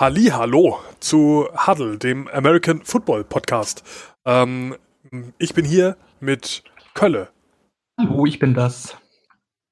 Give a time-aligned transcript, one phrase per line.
[0.00, 3.84] Halli, hallo zu Huddle, dem American Football Podcast.
[4.24, 4.74] Ähm,
[5.36, 7.28] ich bin hier mit Kölle.
[7.98, 8.96] Hallo, ich bin das.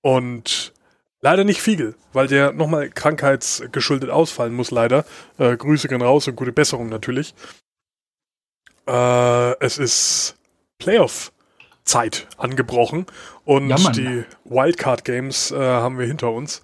[0.03, 0.75] Und
[1.23, 5.07] leider nicht Fiegel, weil der nochmal krankheitsgeschuldet ausfallen muss, leider.
[5.39, 7.35] Äh, Grüße gehen raus und gute Besserung natürlich.
[8.87, 10.37] Äh, es ist
[10.77, 13.07] Playoff-Zeit angebrochen
[13.47, 16.63] und Ja, die Wildcard-Games äh, haben wir hinter uns.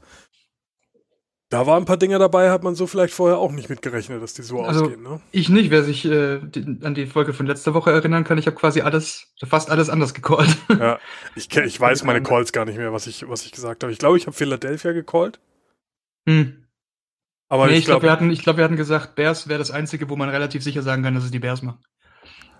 [1.51, 4.35] Da waren ein paar Dinge dabei, hat man so vielleicht vorher auch nicht mitgerechnet, dass
[4.35, 5.02] die so Also- ausgehen.
[5.02, 5.21] Ne?
[5.30, 8.47] Ich nicht, wer sich äh, die, an die Folge von letzter Woche erinnern kann, ich
[8.47, 10.57] habe quasi alles, fast alles anders gecallt.
[10.71, 10.99] Ja,
[11.37, 13.93] ich, ich weiß meine Calls gar nicht mehr, was ich, was ich gesagt habe.
[13.93, 15.38] Ich glaube, ich habe Philadelphia gecallt,
[16.29, 16.65] hm.
[17.49, 19.59] aber nee, ich ich glaube, glaube, wir, hatten- ich glaub, wir hatten gesagt, Bears wäre
[19.59, 21.85] das Einzige, wo man relativ sicher sagen kann, dass es die Bears machen.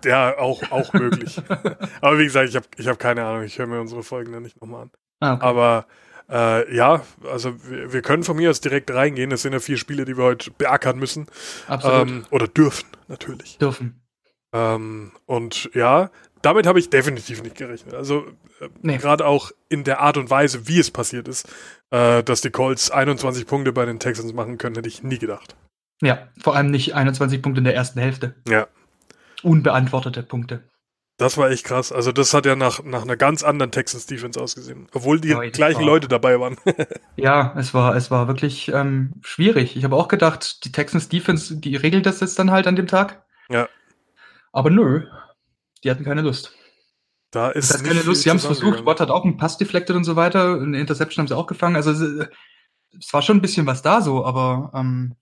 [0.05, 1.41] ja, auch, auch möglich.
[2.01, 3.43] aber wie gesagt, ich habe ich hab keine Ahnung.
[3.43, 4.91] Ich höre mir unsere Folgen dann nicht nochmal an.
[5.21, 5.43] Ah, okay.
[5.45, 5.87] Aber
[6.29, 9.31] äh, ja, also wir, wir können von mir aus direkt reingehen.
[9.31, 11.27] Es sind ja vier Spiele, die wir heute beackern müssen.
[11.67, 12.07] Absolut.
[12.07, 13.57] Ähm, oder dürfen, natürlich.
[13.57, 14.01] Dürfen.
[14.53, 16.09] Ähm, und ja,
[16.41, 17.93] damit habe ich definitiv nicht gerechnet.
[17.93, 18.25] Also
[18.61, 18.97] äh, Nee.
[18.97, 21.47] gerade auch in der Art und Weise, wie es passiert ist,
[21.91, 25.55] äh, dass die Colts 21 Punkte bei den Texans machen können, hätte ich nie gedacht.
[26.01, 28.35] Ja, vor allem nicht 21 Punkte in der ersten Hälfte.
[28.47, 28.67] Ja.
[29.43, 30.63] Unbeantwortete Punkte.
[31.17, 31.93] Das war echt krass.
[31.93, 34.87] Also das hat ja nach, nach einer ganz anderen Texans Defense ausgesehen.
[34.93, 36.57] Obwohl die Ja, das gleichen war- Leute dabei waren.
[37.15, 39.77] Ja, es war, es war wirklich ähm, schwierig.
[39.77, 42.87] Ich habe auch gedacht, die Texans Defense, die regelt das jetzt dann halt an dem
[42.87, 43.23] Tag.
[43.49, 43.69] Ja.
[44.51, 45.07] Aber nö,
[45.83, 46.53] die hatten keine Lust.
[47.31, 48.23] da ist Das heißt, keine Lust.
[48.23, 48.85] Sie haben es versucht.
[48.85, 50.59] Watt hat auch einen Pass deflected und so weiter.
[50.59, 51.77] Eine Interception haben sie auch gefangen.
[51.77, 52.27] Also es,
[52.99, 55.15] es war schon ein bisschen was da so, aber ähm,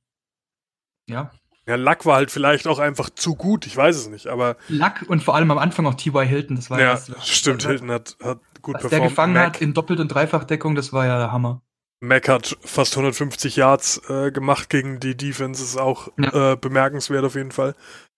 [1.08, 1.32] ja.
[1.68, 3.66] Ja, Luck war halt vielleicht auch einfach zu gut.
[3.66, 4.28] Ich weiß es nicht.
[4.28, 6.26] Aber Luck und vor allem am Anfang auch T.Y.
[6.28, 6.56] Hilton.
[6.58, 7.64] Das war ja, das, stimmt.
[7.66, 9.10] Hilton hat, hat gut was der performt.
[9.10, 11.62] gefangen Mac, hat in Doppelt- und Dreifachdeckung, das war ja der Hammer.
[12.02, 15.64] Mac hat fast 150 Yards äh, gemacht gegen die Defense.
[15.64, 16.52] Ist auch Ja.
[16.54, 17.76] äh, bemerkenswert auf jeden Fall.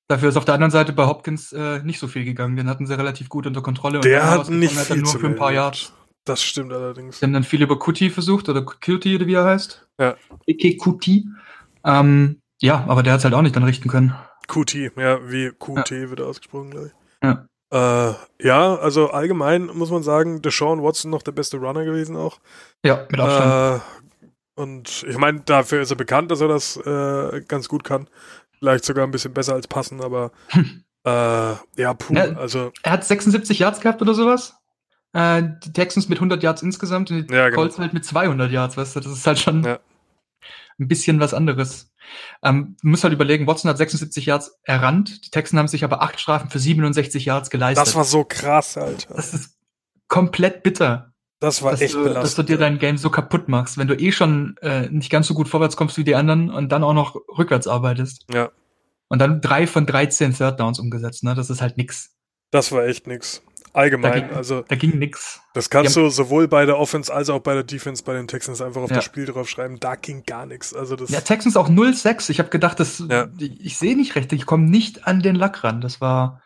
[0.07, 2.55] Dafür ist auf der anderen Seite bei Hopkins äh, nicht so viel gegangen.
[2.55, 3.99] Den hatten sie relativ gut unter Kontrolle.
[3.99, 5.51] Der er hat nicht er viel nur zu für ein paar.
[5.51, 5.93] Yards.
[6.25, 7.19] Das stimmt allerdings.
[7.19, 9.87] Sie haben dann viel über Kuti versucht, oder Kuti, oder wie er heißt.
[9.99, 10.15] Ja.
[10.79, 11.27] Kuti.
[11.83, 14.15] Ähm, ja, aber der hat es halt auch nicht dann richten können.
[14.47, 16.93] QT, ja, wie QT wird ausgesprochen, glaube ich.
[17.23, 17.45] Ja.
[17.71, 18.13] Äh,
[18.45, 22.39] ja, also allgemein muss man sagen, Deshaun Watson noch der beste Runner gewesen auch.
[22.83, 23.81] Ja, mit Abstand.
[23.81, 28.07] Äh, und ich meine, dafür ist er bekannt, dass er das äh, ganz gut kann.
[28.59, 30.31] Vielleicht sogar ein bisschen besser als passen, aber
[31.05, 32.33] äh, ja, puh, Ja.
[32.37, 34.55] also er hat 76 Yards gehabt oder sowas.
[35.13, 37.61] Äh, die Texans mit 100 Yards insgesamt und die Ja, genau.
[37.61, 39.79] Colts halt mit 200 Yards, weißt du, das ist halt schon Ja.
[40.79, 41.91] Ein bisschen was anderes.
[42.43, 46.01] Ähm, du musst halt überlegen, Watson hat 76 Yards errannt, die Texans haben sich aber
[46.01, 47.87] acht Strafen für 67 Yards geleistet.
[47.87, 49.13] das war so krass, Alter.
[49.15, 49.57] das ist
[50.07, 51.13] komplett bitter.
[51.39, 52.49] Das war dass, echt du, dass du belastend.
[52.49, 55.47] dir dein Game so kaputt machst, wenn du eh schon äh, nicht ganz so gut
[55.47, 58.25] vorwärts kommst wie die anderen und dann auch noch rückwärts arbeitest.
[58.33, 58.51] Ja.
[59.07, 61.35] Und dann drei von 13 Third Downs umgesetzt, ne?
[61.35, 62.15] Das ist halt nix.
[62.51, 63.43] Das war echt nix.
[63.75, 65.41] Allgemein, Da ging- also Da ging nix.
[65.53, 68.61] das kannst du sowohl bei der Offense als auch bei der Defense bei den Texans
[68.61, 68.95] einfach auf Ja.
[68.97, 69.79] das Spiel draufschreiben.
[69.79, 70.73] Da ging gar nichts.
[70.73, 72.29] Also das Ja, Texans auch 0-6.
[72.29, 73.27] Ich habe gedacht, das, Ja.
[73.37, 75.81] ich, ich sehe nicht recht, ich komme nicht an den Lack ran.
[75.81, 76.41] Das war,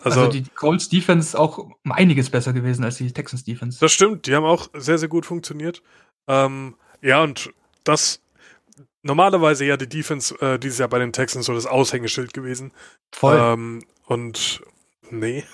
[0.00, 3.78] also, also, die Colts Defense auch um einiges besser gewesen als die Texans Defense.
[3.80, 5.82] Das stimmt, die haben auch sehr, sehr gut funktioniert.
[6.28, 7.50] Ähm, ja, und
[7.84, 8.20] das
[9.02, 12.72] normalerweise ja die Defense äh, dieses Jahr bei den Texans so das Aushängeschild gewesen.
[13.12, 13.38] Voll.
[13.40, 14.62] Ähm, und
[15.10, 15.44] nee.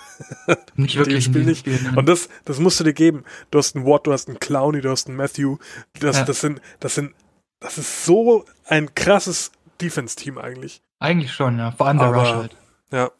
[0.75, 1.59] nicht wirklich Spiel nicht.
[1.59, 1.79] Spiel.
[1.95, 3.23] Und das, das musst du dir geben.
[3.51, 5.57] Du hast einen Watt, du hast einen Clowney, du hast einen Matthew.
[5.99, 6.23] Das, Ja.
[6.25, 7.13] das sind, das sind,
[7.59, 9.51] das ist so ein krasses
[9.81, 10.81] Defense-Team eigentlich.
[10.99, 11.71] Eigentlich schon, ja.
[11.71, 12.57] Vor allem der Aber- Rush halt.
[12.91, 13.11] Ja.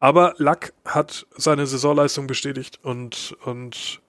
[0.00, 4.02] Aber Luck hat seine Saisonleistung bestätigt und, und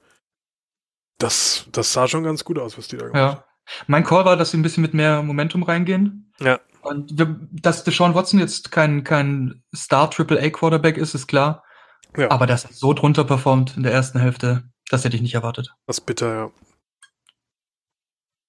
[1.17, 3.37] das, das sah schon ganz gut aus, was die da gemacht haben.
[3.37, 3.45] Ja.
[3.87, 6.31] Mein Call war, dass sie ein bisschen mit mehr Momentum reingehen.
[6.39, 6.59] Ja.
[6.81, 11.63] Und wir, dass Deshaun Watson jetzt kein, kein Star AAA Quarterback ist, ist klar.
[12.17, 12.31] Ja.
[12.31, 15.73] Aber dass er so drunter performt in der ersten Hälfte, das hätte ich nicht erwartet.
[15.87, 16.51] Das ist bitter, ja.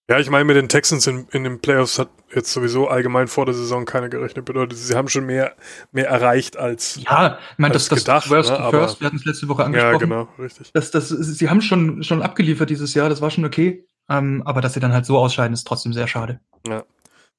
[0.08, 3.44] Ja, ich meine, mit den Texans in, in den Playoffs hat jetzt sowieso allgemein vor
[3.44, 4.44] der Saison keiner gerechnet.
[4.44, 5.56] Bedeutet, sie haben schon mehr,
[5.90, 7.00] mehr erreicht als.
[7.02, 9.64] Ja, ich meine, das, das gedacht, Worst ne, aber- First, wir hatten es letzte Woche
[9.64, 9.92] angesprochen.
[9.94, 10.70] Ja, genau, richtig.
[10.72, 13.84] Das, das, sie haben schon, schon abgeliefert dieses Jahr, das war schon okay.
[14.08, 16.38] Ähm, aber dass sie dann halt so ausscheiden, ist trotzdem sehr schade.
[16.68, 16.84] Ja.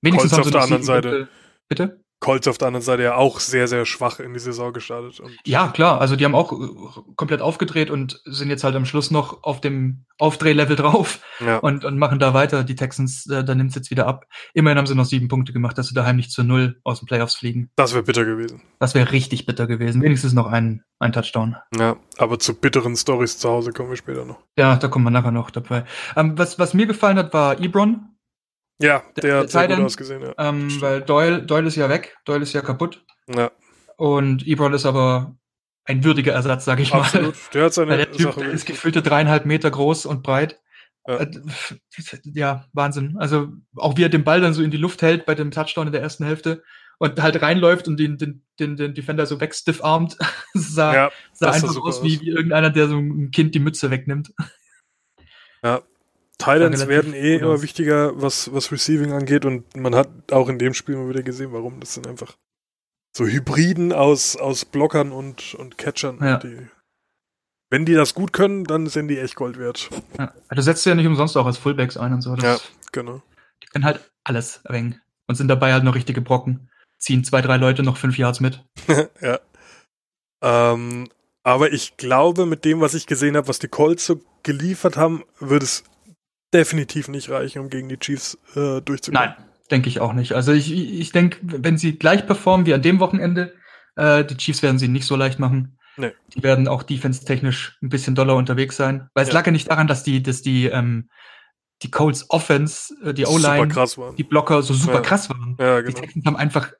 [0.01, 1.29] Wenigstens Colts haben auf sie der noch anderen Seite.
[1.69, 2.03] Bitte?
[2.19, 5.21] Colts auf der anderen Seite ja auch sehr, sehr schwach in die Saison gestartet.
[5.45, 9.11] Ja, klar, also die haben auch äh, komplett aufgedreht und sind jetzt halt am Schluss
[9.11, 12.63] noch auf dem Aufdrehlevel drauf ja, und, und machen da weiter.
[12.63, 14.25] Die Texans, äh, da nimmt es jetzt wieder ab.
[14.53, 17.05] Immerhin haben sie noch sieben Punkte gemacht, dass sie daheim nicht zu null aus den
[17.05, 17.69] Playoffs fliegen.
[17.75, 18.61] das wäre bitter gewesen.
[18.79, 20.01] Das wäre richtig bitter gewesen.
[20.01, 21.55] Wenigstens noch ein, ein Touchdown.
[21.77, 24.39] Ja, aber zu bitteren Stories zu Hause kommen wir später noch.
[24.57, 25.85] Ja, da kommen wir nachher noch dabei.
[26.15, 28.16] Ähm, was, was mir gefallen hat, war Ebron.
[28.79, 30.33] Ja, der, Der- hat sehr gut ausgesehen, ja.
[30.37, 33.03] Ähm, weil Doyle, Doyle ist ja weg, Doyle ist ja kaputt.
[33.33, 33.51] ja.
[33.95, 35.35] Und Ebron ist aber
[35.85, 36.99] ein würdiger Ersatz, sage ich mal.
[36.99, 37.33] Absolut.
[37.53, 40.59] Der hat seine der Typ ist gefühlte dreieinhalb Meter groß und breit.
[41.07, 41.17] Ja.
[41.21, 41.31] Äh,
[42.25, 43.15] Ja, Wahnsinn.
[43.17, 45.87] Also auch wie er den Ball dann so in die Luft hält bei dem Touchdown
[45.87, 46.61] in der ersten Hälfte
[46.99, 50.17] und halt reinläuft und den, den, den, den Defender so wegstiffarmt.
[50.53, 54.31] sah ja, sah einfach aus wie, wie irgendeiner, der so ein Kind die Mütze wegnimmt.
[56.37, 57.61] Titans werden eh immer aus.
[57.61, 61.51] wichtiger, was, was Receiving angeht und man hat auch in dem Spiel mal wieder gesehen,
[61.51, 61.79] warum.
[61.79, 62.37] Das sind einfach
[63.15, 66.19] so Hybriden aus, aus Blockern und, und Catchern.
[66.21, 66.37] Ja.
[66.37, 66.67] Die,
[67.69, 69.89] wenn die das gut können, dann sind die echt Gold wert.
[70.17, 70.33] Ja.
[70.49, 72.35] Du setzt ja nicht umsonst auch als Fullbacks ein und so.
[72.35, 72.57] Das, Ja.
[72.91, 73.21] Genau.
[73.63, 75.01] Die können halt alles erwähnen.
[75.27, 76.69] Und sind dabei halt noch richtige Brocken.
[76.99, 78.63] Ziehen zwei, drei Leute noch fünf Yards mit.
[79.21, 79.39] ja.
[80.41, 81.09] Ähm,
[81.43, 85.23] aber ich glaube, mit dem, was ich gesehen habe, was die Colts so geliefert haben,
[85.39, 85.83] wird es
[86.53, 89.29] definitiv nicht reichen, um gegen die Chiefs äh, durchzukommen.
[89.37, 90.33] Nein, denke ich auch nicht.
[90.33, 93.53] Also ich, ich denke, wenn sie gleich performen wie an dem Wochenende,
[93.95, 95.77] äh, die Chiefs werden sie nicht so leicht machen.
[95.97, 96.11] Nee.
[96.35, 99.09] Die werden auch defense-technisch ein bisschen doller unterwegs sein.
[99.13, 99.33] Weil es Ja.
[99.35, 101.09] lag ja nicht daran, dass die, dass die, ähm,
[101.81, 103.73] die Colts Offense, äh, die O-Line,
[104.17, 105.01] die Blocker so super Ja.
[105.01, 105.57] krass waren.
[105.59, 105.99] ja, Die genau.
[105.99, 106.71] Texans haben einfach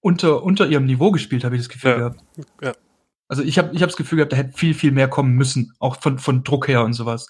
[0.00, 1.96] unter, unter ihrem Niveau gespielt, habe ich das Gefühl Ja.
[1.96, 2.20] gehabt.
[2.62, 2.72] Ja.
[3.28, 5.72] Also ich habe ich hab das Gefühl gehabt, da hätte viel, viel mehr kommen müssen,
[5.78, 7.28] auch von, von Druck her und sowas.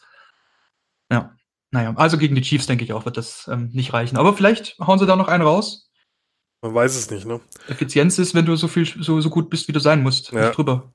[1.11, 1.33] Ja.
[1.75, 4.17] Naja, also gegen die Chiefs, denke ich auch, wird das ähm, nicht reichen.
[4.17, 5.91] Aber vielleicht hauen sie da noch einen raus.
[6.63, 7.41] Man weiß es nicht, ne?
[7.69, 10.31] Effizienz ist, wenn du so viel, so, so gut bist, wie du sein musst.
[10.31, 10.47] Ja.
[10.47, 10.93] Nicht drüber.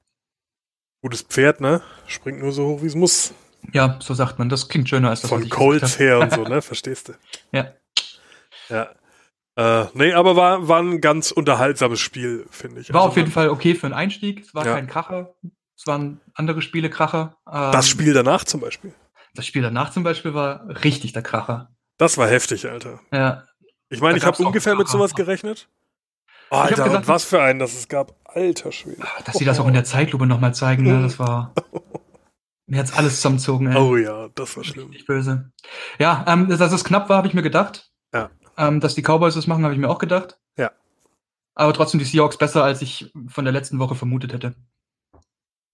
[1.03, 1.81] Gutes Pferd, ne?
[2.07, 3.33] Springt nur so hoch, wie es muss.
[3.73, 4.47] Ja, so sagt man.
[4.47, 6.61] Das klingt schöner als das, Von Colts her und so, ne?
[6.61, 7.13] Verstehst du?
[7.51, 7.73] Ja.
[8.69, 8.89] Ja.
[9.57, 12.93] Äh, nee, aber war, war ein ganz unterhaltsames Spiel, finde ich.
[12.93, 14.39] War Also auf jeden Fall okay für einen Einstieg.
[14.39, 14.75] Es war Ja.
[14.75, 15.35] kein Kracher.
[15.77, 17.35] Es waren andere Spiele Kracher.
[17.45, 18.93] Ähm, Das Spiel danach zum Beispiel.
[19.39, 21.71] Das Spiel danach zum Beispiel war richtig der Kracher.
[21.97, 22.99] Das war heftig, Alter.
[23.09, 23.45] Ja.
[23.87, 25.69] Ich meine, ich habe ungefähr mit sowas gerechnet.
[26.51, 28.17] hab Alter, und was für einen das es gab.
[28.25, 29.01] Alter Schwede.
[29.23, 31.01] Dass sie das auch in der Zeitlupe nochmal zeigen, ne?
[31.01, 31.53] das war.
[32.67, 33.77] Mir hat's alles zusammengezogen, ey.
[33.77, 34.89] Oh ja, das war schlimm.
[34.89, 35.53] Richtig böse.
[35.99, 37.93] Ja, ähm, dass es knapp war, habe ich mir gedacht.
[38.13, 38.31] Ja.
[38.57, 40.37] Ähm, dass die Cowboys das machen, habe ich mir auch gedacht.
[40.57, 40.71] Ja.
[41.55, 44.53] Aber trotzdem die Seahawks besser, als ich von der letzten Woche vermutet hätte.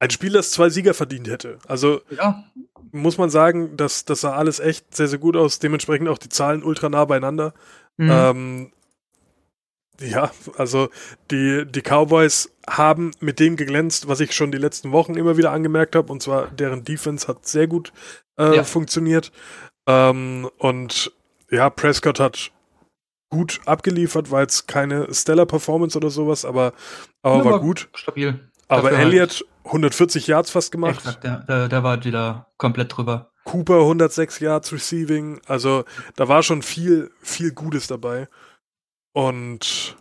[0.05, 1.57] Ein Spiel, das zwei Sieger verdient hätte.
[1.67, 2.43] Also Ja,
[2.91, 5.59] muss man sagen, dass das sah alles echt sehr, sehr gut aus.
[5.59, 7.53] Dementsprechend auch die Zahlen ultra nah beieinander.
[7.97, 8.09] mhm.
[8.11, 8.71] Ähm,
[10.01, 10.89] ja, also
[11.31, 15.51] die, die Cowboys haben mit dem geglänzt, was ich schon die letzten Wochen immer wieder
[15.51, 17.93] angemerkt habe, und zwar deren Defense hat sehr gut
[18.37, 18.63] äh, Ja.
[18.65, 19.31] funktioniert.
[19.87, 21.13] Ähm, und
[21.49, 22.51] ja, Prescott hat
[23.29, 26.73] gut abgeliefert, war jetzt keine Stellar Performance oder sowas, aber,
[27.21, 27.87] aber Ja, war aber gut.
[27.95, 28.39] stabil.
[28.67, 30.97] Aber dafür halt- Elliott 140 Yards fast gemacht.
[30.97, 33.31] Exakt, der, der, war wieder komplett drüber.
[33.45, 35.41] Cooper 106 Yards Receiving.
[35.47, 35.85] Also
[36.15, 38.27] da war schon viel, viel Gutes dabei.
[39.13, 39.95] Und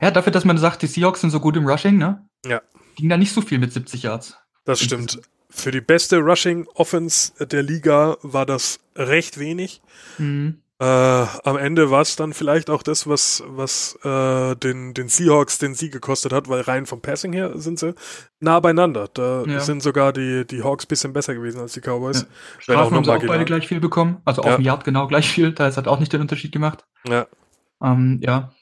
[0.00, 2.26] Ja, dafür, dass man sagt, die Seahawks sind so gut im Rushing, ne?
[2.46, 2.60] Ja.
[2.96, 4.36] Ging da nicht so viel mit 70 Yards.
[4.64, 5.20] das stimmt.
[5.48, 9.82] Für die beste Rushing Offense der Liga war das recht wenig.
[10.16, 10.61] Mhm.
[10.80, 15.58] Äh, am Ende war es dann vielleicht auch das, was, was äh, den, den Seahawks
[15.58, 17.94] den Sieg gekostet hat, weil rein vom Passing her sind sie
[18.40, 19.08] nah beieinander.
[19.12, 19.60] Da Ja.
[19.60, 22.22] sind sogar die, die Hawks bisschen besser gewesen als die Cowboys.
[22.22, 22.26] Ja.
[22.58, 24.20] Strafen haben sie auch beide gleich viel bekommen.
[24.24, 25.52] Also auf dem Yard genau gleich viel.
[25.52, 26.84] Da hat auch nicht den Unterschied gemacht.
[27.06, 27.26] Ja.
[27.82, 28.52] Ähm, ja.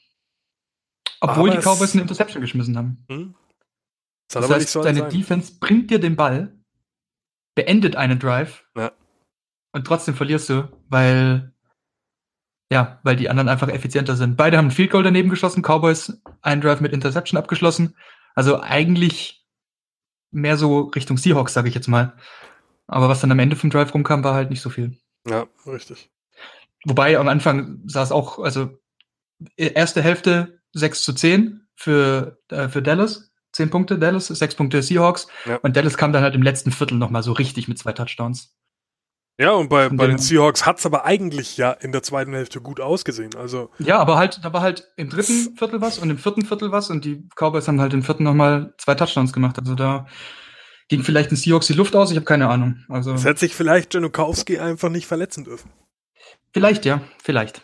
[1.23, 3.05] Obwohl Aber die Cowboys eine Interception geschmissen haben.
[3.11, 3.35] Hm?
[4.29, 5.11] Das Das heißt, deine sein.
[5.11, 6.55] Defense bringt dir den Ball,
[7.55, 8.93] beendet einen Drive Ja.
[9.73, 11.53] und trotzdem verlierst du, weil
[12.71, 14.37] ja, weil die anderen einfach effizienter sind.
[14.37, 17.97] Beide haben ein Field Goal daneben geschossen, Cowboys einen Drive mit Interception abgeschlossen.
[18.35, 19.45] Also eigentlich
[20.31, 22.15] mehr so Richtung Seahawks, sage ich jetzt mal.
[22.87, 24.97] Aber was dann am Ende vom Drive rumkam, war halt nicht so viel.
[25.29, 26.11] Ja, richtig.
[26.85, 28.79] Wobei am Anfang sah es auch, also
[29.57, 33.33] erste Hälfte 6 zu 10 für, äh, für Dallas.
[33.53, 35.27] 10 Punkte Dallas, 6 Punkte Seahawks.
[35.45, 35.57] Ja.
[35.57, 38.55] Und Dallas kam dann halt im letzten Viertel nochmal so richtig mit zwei Touchdowns.
[39.41, 42.79] Ja, und bei, bei den Seahawks hat's aber eigentlich ja in der zweiten Hälfte gut
[42.79, 43.35] ausgesehen.
[43.37, 46.73] Also, Ja, aber halt, da war halt im dritten Viertel was und im vierten Viertel
[46.73, 49.59] was und die Cowboys haben halt im vierten nochmal zwei Touchdowns gemacht.
[49.59, 50.07] Also da
[50.89, 52.85] ging vielleicht den Seahawks die Luft aus, ich habe keine Ahnung.
[52.91, 55.71] Also es hätte sich vielleicht Janukowski einfach nicht verletzen dürfen.
[56.53, 57.63] vielleicht, ja, vielleicht.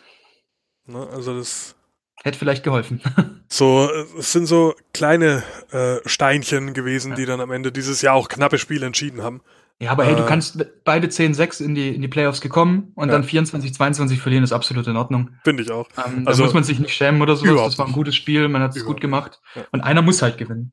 [0.87, 1.07] Ne?
[1.13, 1.75] Also das
[2.23, 3.01] Hätte vielleicht geholfen.
[3.47, 7.15] so, äh, es sind so kleine äh, Steinchen gewesen, Ja.
[7.15, 9.41] die dann am Ende dieses Jahr auch knappe Spiele entschieden haben.
[9.79, 10.27] Ja, aber hey, du Äh.
[10.27, 13.13] kannst beide 10-6 in die, in die Playoffs gekommen und Ja.
[13.13, 15.29] dann 24-22 verlieren, ist absolut in Ordnung.
[15.43, 15.87] Finde ich auch.
[16.03, 17.61] Ähm, Also- da muss man sich nicht schämen oder sowas.
[17.63, 19.39] Das war ein gutes Spiel, man hat es gut gemacht.
[19.55, 19.65] Ja.
[19.71, 20.71] Und einer muss halt gewinnen.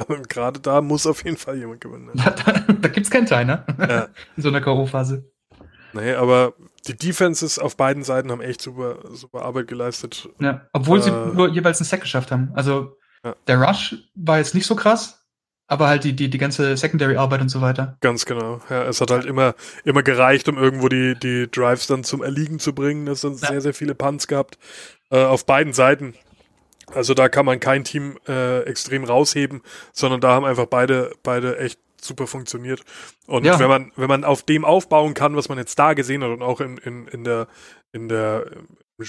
[0.00, 2.06] Aber gerade da muss auf jeden Fall jemand gewinnen.
[2.06, 2.12] Ne?
[2.14, 3.64] Da, da, da gibt's keinen Teil, ne?
[3.80, 4.02] Ja.
[4.36, 5.24] In so einer K.O.-Phase.
[5.92, 6.54] Nee, aber
[6.88, 10.28] die Defenses auf beiden Seiten haben echt super, super Arbeit geleistet.
[10.40, 11.34] Ja, obwohl sie Äh.
[11.34, 12.50] nur jeweils einen Sack geschafft haben.
[12.54, 13.34] Also Ja.
[13.46, 15.24] der Rush war jetzt nicht so krass,
[15.66, 17.96] aber halt die, die, die ganze Secondary-Arbeit und so weiter.
[18.00, 18.60] Ganz genau.
[18.70, 19.54] Ja, es hat halt immer,
[19.84, 23.06] immer gereicht, um irgendwo die, die Drives dann zum Erliegen zu bringen.
[23.08, 23.48] Es sind Ja.
[23.48, 24.58] sehr, sehr viele Punts gehabt.
[25.10, 26.14] Äh, auf beiden Seiten.
[26.94, 29.60] Also da kann man kein Team äh, extrem rausheben,
[29.92, 32.82] sondern da haben einfach beide, beide echt super funktioniert.
[33.26, 33.58] Und Ja.
[33.58, 36.42] wenn man, wenn man auf dem aufbauen kann, was man jetzt da gesehen hat und
[36.42, 37.48] auch in, in, in der,
[37.92, 38.46] in der,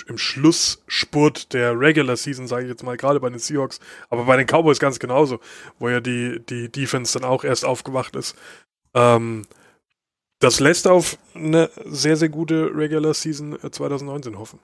[0.07, 3.79] im Schlussspurt der Regular Season, sage ich jetzt mal, gerade bei den Seahawks,
[4.09, 5.39] aber bei den Cowboys ganz genauso,
[5.79, 8.35] wo ja die, die Defense dann auch erst aufgewacht ist.
[8.93, 9.45] Ähm,
[10.39, 14.59] das lässt auf eine sehr, sehr gute Regular Season äh, 2019 hoffen.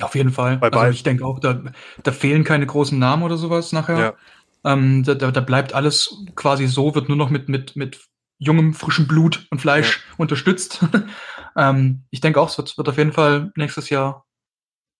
[0.00, 0.56] Auf jeden Fall.
[0.56, 1.62] Bei also ich denke auch, da,
[2.02, 3.98] da fehlen keine großen Namen oder sowas nachher.
[3.98, 4.14] Ja.
[4.64, 8.00] Ähm, da, da, da bleibt alles quasi so, wird nur noch mit, mit, mit
[8.38, 10.84] jungem, frischem Blut und Fleisch unterstützt.
[11.56, 14.26] ähm, ich denke auch, es wird, wird auf jeden Fall nächstes Jahr,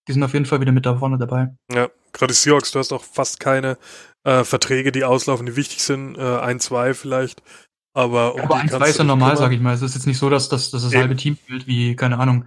[0.09, 1.49] die sind auf jeden Fall wieder mit da vorne dabei.
[1.73, 3.77] Ja, gerade die Seahawks, du hast auch fast keine
[4.25, 6.17] äh, Verträge, die auslaufen, die wichtig sind.
[6.17, 7.43] Äh, ein, zwei vielleicht.
[7.93, 9.75] Aber, um Aber eins, kannst zwei ist du ja normal, sage ich mal.
[9.75, 11.01] Es ist jetzt nicht so, dass, dass, dass das Eben.
[11.01, 12.47] halbe Team fehlt, wie, keine Ahnung.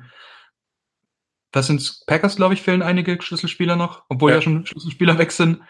[1.51, 4.37] Das sind Packers, glaube ich, fehlen einige Schlüsselspieler noch, obwohl Ja.
[4.37, 5.61] ja, schon Schlüsselspieler weg sind.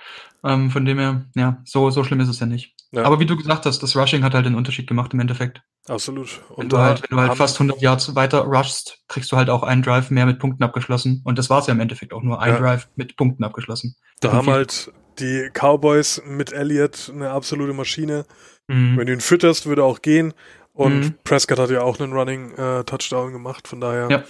[0.46, 2.76] Ähm, von dem her, ja, so, so schlimm ist es ja nicht.
[2.92, 3.04] Ja.
[3.06, 5.62] Aber wie du gesagt hast, das Rushing hat halt den Unterschied gemacht im Endeffekt.
[5.88, 6.42] Absolut.
[6.50, 9.38] Wenn Und du da halt, wenn du halt fast 100 Yards weiter rushst, kriegst du
[9.38, 11.22] halt auch einen Drive mehr mit Punkten abgeschlossen.
[11.26, 12.60] Und das war es ja im Endeffekt auch nur ein Ja.
[12.60, 13.96] Drive mit Punkten abgeschlossen.
[14.20, 18.26] Da haben viel- halt die Cowboys mit Elliott eine absolute Maschine.
[18.68, 18.98] Mhm.
[18.98, 20.34] Wenn du ihn fütterst, würde auch gehen.
[20.74, 21.16] Und Mhm.
[21.24, 24.08] Prescott hat ja auch einen Running äh, Touchdown gemacht, von daher.
[24.10, 24.24] Ja,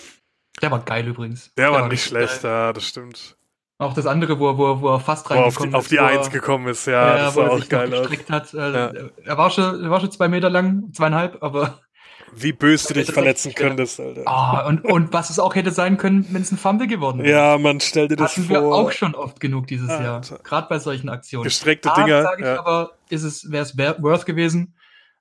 [0.62, 1.52] Der war geil übrigens.
[1.58, 2.52] Der, war nicht richtig schlecht, geil.
[2.52, 3.38] ja, das stimmt.
[3.84, 5.88] Auch das andere, wo er, wo er, wo er fast Wo auf die, reingekommen auf
[5.88, 7.90] die ist, wo er- Eins gekommen ist, ja, das wo sah er auch sich geil
[7.90, 8.54] gestreckt hat.
[8.54, 8.92] Äh, Ja.
[9.26, 11.80] Er war schon, er war schon zwei Meter lang, zweieinhalb, aber
[12.36, 14.24] Wie böse du dich verletzen könntest, Alter.
[14.26, 17.30] ah, und, und was es auch hätte sein können, wenn es ein Fumble geworden wäre.
[17.54, 18.74] Ja, man stell dir das Hatten wir vor.
[18.76, 20.04] auch schon oft genug dieses Alter.
[20.04, 20.22] Jahr.
[20.44, 21.44] Gerade bei solchen Aktionen.
[21.44, 22.24] Gestreckte Da Dinger.
[22.24, 22.60] sage ich ja.
[22.60, 24.76] aber, ist es, wäre es worth gewesen,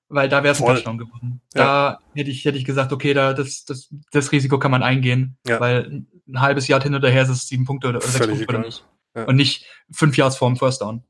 [0.09, 0.67] weil da wäre es ein.
[0.67, 1.41] Touchdown geworden.
[1.53, 5.37] Da hätte ich, hätte ich gesagt, okay, da, das, das, das Risiko kann man eingehen,
[5.47, 5.61] Ja.
[5.61, 8.47] weil ein halbes Jahr hin oder her ist es sieben Punkte oder, oder sechs Punkte
[8.49, 8.85] oder nicht.
[9.17, 9.25] Ja.
[9.25, 11.05] Und nicht fünf Yards vorm First Down.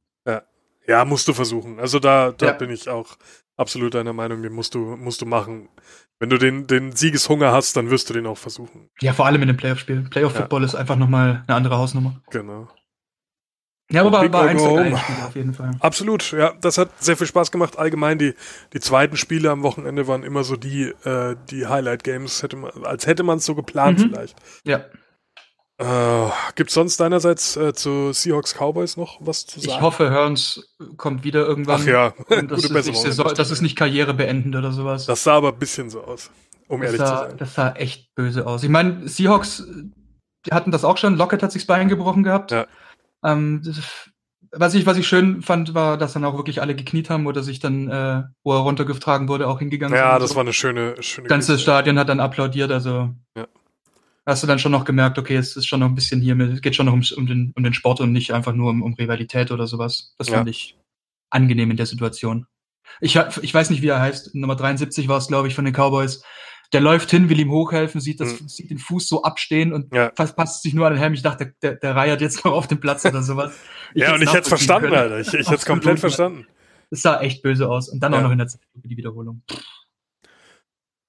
[0.89, 1.79] Ja, musst du versuchen.
[1.79, 2.53] Also da, da Ja.
[2.55, 3.17] bin ich auch
[3.57, 5.69] absolut deiner Meinung, den musst du, musst du machen.
[6.19, 8.91] Wenn du den, den Siegeshunger hast, dann wirst du den auch versuchen.
[9.01, 10.09] Ja, vor allem in dem Playoff-Spiel.
[10.11, 12.21] Playoff-Football ist einfach nochmal eine andere Hausnummer.
[12.31, 12.69] Genau.
[13.93, 15.71] Ja, aber war, war eins der Spiele auf jeden Fall.
[15.81, 17.79] Absolut, ja, das hat sehr viel Spaß gemacht.
[17.79, 18.35] Allgemein die,
[18.73, 23.07] die zweiten Spiele am Wochenende waren immer so die, äh, die Highlight-Games, hätte man, als
[23.07, 24.03] hätte man es so geplant Mhm.
[24.11, 24.37] vielleicht.
[24.65, 24.85] Ja,
[25.83, 29.73] Äh, Gibt es sonst deinerseits äh, zu Seahawks Cowboys noch was zu sagen?
[29.75, 30.63] ich hoffe, Hearns
[30.97, 31.81] kommt wieder irgendwann.
[31.83, 33.03] Ach ja, Und das, gute ist.
[33.03, 35.07] Saison, das ist nicht karrierebeendend oder sowas.
[35.07, 36.31] Das sah aber ein bisschen so aus,
[36.69, 37.37] um Das ehrlich zu sah, sein.
[37.39, 38.63] das sah echt böse aus.
[38.63, 39.65] Ich meine, Seahawks,
[40.47, 41.17] die hatten das auch schon.
[41.17, 42.51] Lockett hat sich das Bein gebrochen gehabt.
[42.53, 42.67] Ja.
[43.25, 43.63] Ähm,
[44.55, 47.43] was ich, was ich schön fand, war, dass dann auch wirklich alle gekniet haben oder
[47.43, 50.15] sich dann, äh, wo er runtergetragen wurde, auch hingegangen Ja, sind.
[50.17, 50.37] und das so.
[50.37, 51.63] war eine schöne, schöne Das ganze Geste.
[51.63, 53.47] Stadion hat dann applaudiert, also Ja.
[54.27, 56.53] Hast du dann schon noch gemerkt, okay, es ist schon noch ein bisschen hier, mit,
[56.53, 58.83] es geht schon noch um, um, den, um den Sport und nicht einfach nur um,
[58.83, 60.15] um Rivalität oder sowas.
[60.19, 60.35] Das Ja.
[60.37, 60.77] fand ich
[61.31, 62.47] angenehm in der Situation.
[63.01, 64.35] Ich, ich weiß nicht, wie er heißt.
[64.35, 66.23] Nummer 73 war es, glaube ich, von den Cowboys.
[66.73, 68.49] Der läuft hin, will ihm hochhelfen, sieht, das, Mhm.
[68.49, 70.11] sieht den Fuß so abstehen und Ja.
[70.17, 71.15] fast passt sich nur an den Helm.
[71.15, 73.55] Ich dachte, der, der reiert jetzt noch auf den Platz oder sowas.
[73.95, 75.01] Ja, und ich hätte es verstanden, können.
[75.01, 75.21] Alter.
[75.21, 76.47] Ich, ich hätte es komplett verstanden.
[76.91, 77.89] Es sah echt böse aus.
[77.89, 78.19] Und dann Ja.
[78.19, 79.43] auch noch in der Zeit die Wiederholung.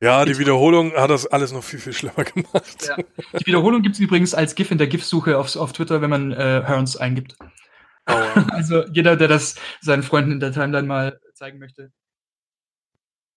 [0.03, 2.89] Ja, die Wiederholung hat das alles noch viel, viel schlimmer gemacht.
[2.89, 2.98] Ja.
[3.39, 6.33] Die Wiederholung gibt es übrigens als GIF in der GIF-Suche auf, auf Twitter, wenn man
[6.33, 7.38] äh, Hearns eingibt.
[8.05, 8.27] Aua.
[8.51, 11.93] Also jeder, der das seinen Freunden in der Timeline mal zeigen möchte.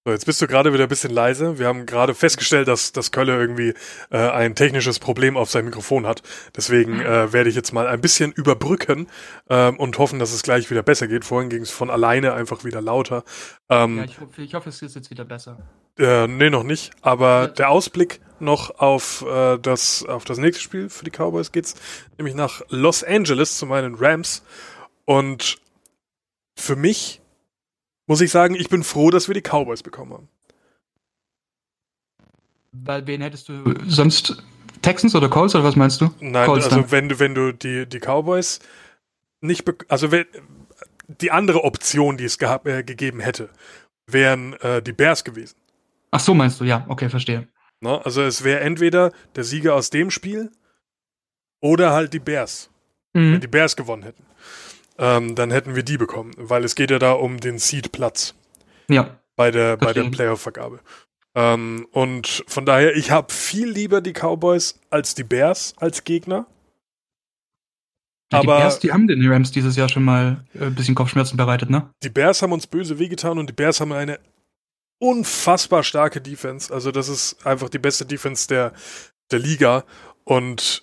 [0.06, 1.58] So, jetzt bist du gerade wieder ein bisschen leise.
[1.58, 3.74] Wir haben gerade festgestellt, dass, dass Kölle irgendwie
[4.10, 6.22] äh, ein technisches Problem auf seinem Mikrofon hat.
[6.54, 9.08] Deswegen äh, werde ich jetzt mal ein bisschen überbrücken
[9.50, 11.24] ähm, und hoffen, dass es gleich wieder besser geht.
[11.24, 13.24] Vorhin ging es von alleine einfach wieder lauter.
[13.68, 15.58] Ähm, Ja, ich, hoffe, ich hoffe, es ist jetzt wieder besser.
[15.98, 16.92] Äh, nee, noch nicht.
[17.00, 21.74] Aber der Ausblick noch auf, äh, das, auf das nächste Spiel für die Cowboys geht's
[22.16, 24.44] nämlich nach Los Angeles zu meinen Rams.
[25.04, 25.56] Und
[26.54, 27.22] für mich
[28.06, 30.28] muss ich sagen, ich bin froh, dass wir die Cowboys bekommen haben.
[32.72, 34.42] Weil wen hättest du sonst
[34.82, 36.10] Texans oder Colts oder was meinst du?
[36.20, 36.90] Nein, Colts also dann.
[36.90, 38.60] wenn du, wenn du die, die Cowboys
[39.40, 40.26] nicht, also wenn,
[41.08, 43.48] die andere Option, die es gehabt, äh, gegeben hätte,
[44.06, 45.56] wären äh, die Bears gewesen.
[46.10, 47.48] Ach so meinst du, ja, okay, verstehe.
[47.80, 48.04] Ne?
[48.04, 50.50] Also es wäre entweder der Sieger aus dem Spiel
[51.60, 52.70] oder halt die Bears.
[53.12, 53.40] wenn Mhm.
[53.40, 54.25] die Bears gewonnen hätten,
[54.98, 58.34] ähm, dann hätten wir die bekommen, weil es geht ja da um den Seed-Platz
[58.88, 60.04] Ja, bei der, bei der.
[60.04, 60.80] Playoff-Vergabe.
[61.34, 66.46] Ähm, und von daher, ich habe viel lieber die Cowboys als die Bears als Gegner.
[68.32, 70.94] Ja, die aber Bears, die haben den Rams dieses Jahr schon mal äh, ein bisschen
[70.94, 71.90] Kopfschmerzen bereitet, ne?
[72.02, 74.18] die Bears haben uns böse wehgetan und die Bears haben eine
[74.98, 76.72] unfassbar starke Defense.
[76.72, 78.72] Also das ist einfach die beste Defense der,
[79.30, 79.84] der Liga
[80.24, 80.82] und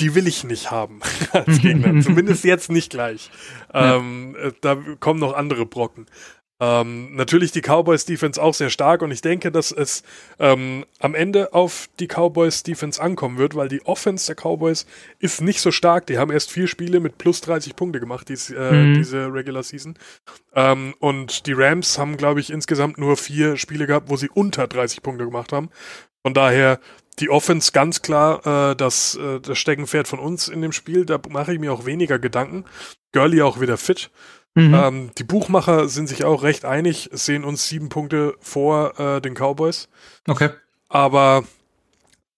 [0.00, 1.00] die will ich nicht haben
[1.32, 2.00] als Gegner.
[2.02, 3.30] Zumindest jetzt nicht gleich.
[3.72, 3.96] Ja.
[3.96, 6.06] Ähm, äh, da kommen noch andere Brocken.
[6.60, 10.04] Ähm, natürlich die Cowboys Defense auch sehr stark und ich denke, dass es
[10.38, 14.86] ähm, am Ende auf die Cowboys Defense ankommen wird, weil die Offense der Cowboys
[15.18, 16.06] ist nicht so stark.
[16.06, 18.94] Die haben erst vier Spiele mit plus 30 Punkte gemacht, dies, äh, Mhm.
[18.94, 19.94] diese Regular Season.
[20.54, 24.68] Ähm, und die Rams haben, glaube ich, insgesamt nur vier Spiele gehabt, wo sie unter
[24.68, 25.70] 30 Punkte gemacht haben.
[26.24, 26.78] Von daher
[27.18, 31.04] die Offense ganz klar äh, das, äh, das Steckenpferd von uns in dem Spiel.
[31.04, 32.64] Da mache ich mir auch weniger Gedanken.
[33.12, 34.10] Gurley auch wieder fit.
[34.54, 34.74] Mhm.
[34.74, 39.34] Ähm, die Buchmacher sind sich auch recht einig, sehen uns sieben Punkte vor äh, den
[39.34, 39.88] Cowboys.
[40.28, 40.50] okay.
[40.88, 41.44] Aber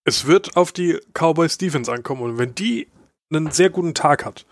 [0.04, 2.88] es wird auf die Cowboys Defense ankommen und wenn die
[3.30, 4.46] einen sehr guten Tag hat,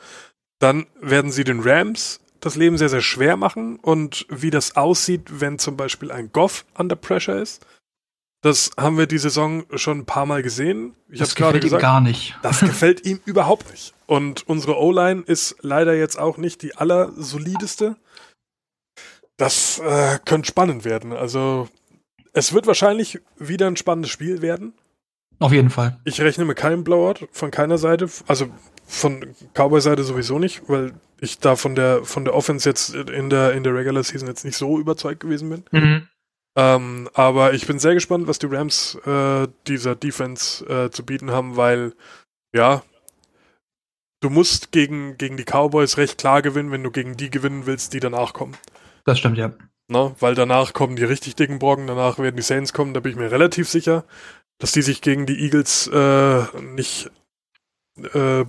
[0.58, 5.40] dann werden sie den Rams das Leben sehr, sehr schwer machen und wie das aussieht,
[5.40, 7.64] wenn zum Beispiel ein Goff under pressure ist,
[8.44, 10.94] das haben wir die Saison schon ein paar Mal gesehen.
[11.08, 11.82] Ich habe Das gerade gefällt ihm gesagt.
[11.82, 12.36] gar nicht.
[12.42, 13.94] Das gefällt ihm überhaupt nicht.
[14.06, 17.96] Und unsere O-Line ist leider jetzt auch nicht die allersolideste.
[19.38, 21.12] Das äh, könnte spannend werden.
[21.14, 21.68] Also
[22.34, 24.74] es wird wahrscheinlich wieder ein spannendes Spiel werden.
[25.38, 25.98] Auf jeden Fall.
[26.04, 28.10] Ich rechne mit keinem Blowout von keiner Seite.
[28.26, 28.48] Also
[28.86, 33.52] von Cowboy-Seite sowieso nicht, weil ich da von der von der Offense jetzt in der
[33.54, 35.64] in der Regular Season jetzt nicht so überzeugt gewesen bin.
[35.72, 36.08] Mhm.
[36.56, 41.30] Ähm, aber ich bin sehr gespannt, was die Rams äh, dieser Defense äh, zu bieten
[41.32, 41.94] haben, weil
[42.54, 42.82] ja,
[44.20, 47.92] du musst gegen, gegen die Cowboys recht klar gewinnen, wenn du gegen die gewinnen willst,
[47.92, 48.56] die danach kommen.
[49.04, 49.52] Das stimmt, ja.
[49.88, 50.14] Ne?
[50.20, 53.18] Weil danach kommen die richtig dicken Brocken, danach werden die Saints kommen, da bin ich
[53.18, 54.04] mir relativ sicher,
[54.58, 57.10] dass die sich gegen die Eagles äh, nicht
[58.14, 58.44] äh,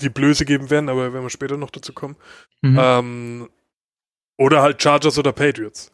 [0.00, 2.16] die Blöße geben werden, aber werden wir später noch dazu kommen.
[2.62, 2.78] Mhm.
[2.80, 3.50] Ähm,
[4.38, 5.92] oder halt Chargers oder Patriots.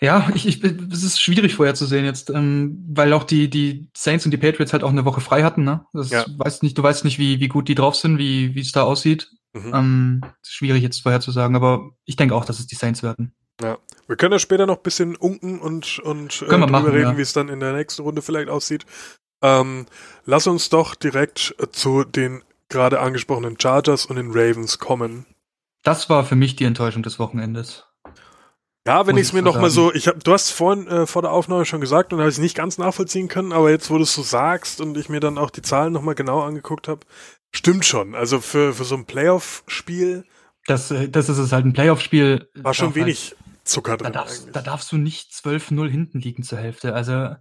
[0.00, 4.30] Ja, ich, ich, es ist schwierig vorherzusehen jetzt, ähm, weil auch die, die Saints und
[4.30, 5.84] die Patriots halt auch eine Woche frei hatten, ne?
[5.92, 6.24] Das Ja.
[6.38, 8.82] weißt nicht, du weißt nicht, wie, wie gut die drauf sind, wie, wie es da
[8.82, 9.30] aussieht.
[9.52, 9.72] Mhm.
[9.74, 13.34] Ähm, ist schwierig jetzt vorherzusagen, aber ich denke auch, dass es die Saints werden.
[13.60, 17.16] Wir können ja später noch ein bisschen unken und, und äh, drüber machen, reden, ja.
[17.16, 18.86] wie es dann in der nächsten Runde vielleicht aussieht.
[19.42, 19.86] Ähm,
[20.24, 25.26] lass uns doch direkt äh, zu den gerade angesprochenen Chargers und den Ravens kommen.
[25.82, 27.84] Das war für mich die Enttäuschung des Wochenendes.
[28.90, 29.88] Ja, wenn ich es mir so noch mal sagen.
[29.88, 32.34] so, ich hab, du hast vorhin äh, vor der Aufnahme schon gesagt und habe ich
[32.36, 35.20] es nicht ganz nachvollziehen können, aber jetzt, wo du es so sagst und ich mir
[35.20, 37.00] dann auch die Zahlen noch mal genau angeguckt habe,
[37.54, 38.14] stimmt schon.
[38.14, 40.24] Also für, für so ein Playoff-Spiel
[40.66, 42.48] Das, äh, das ist es halt ein Playoff-Spiel.
[42.56, 44.52] war schon halt- wenig Zucker Da drin darfst, eigentlich.
[44.54, 46.94] da darfst du nicht 12-0 hinten liegen zur Hälfte.
[46.94, 47.36] Also,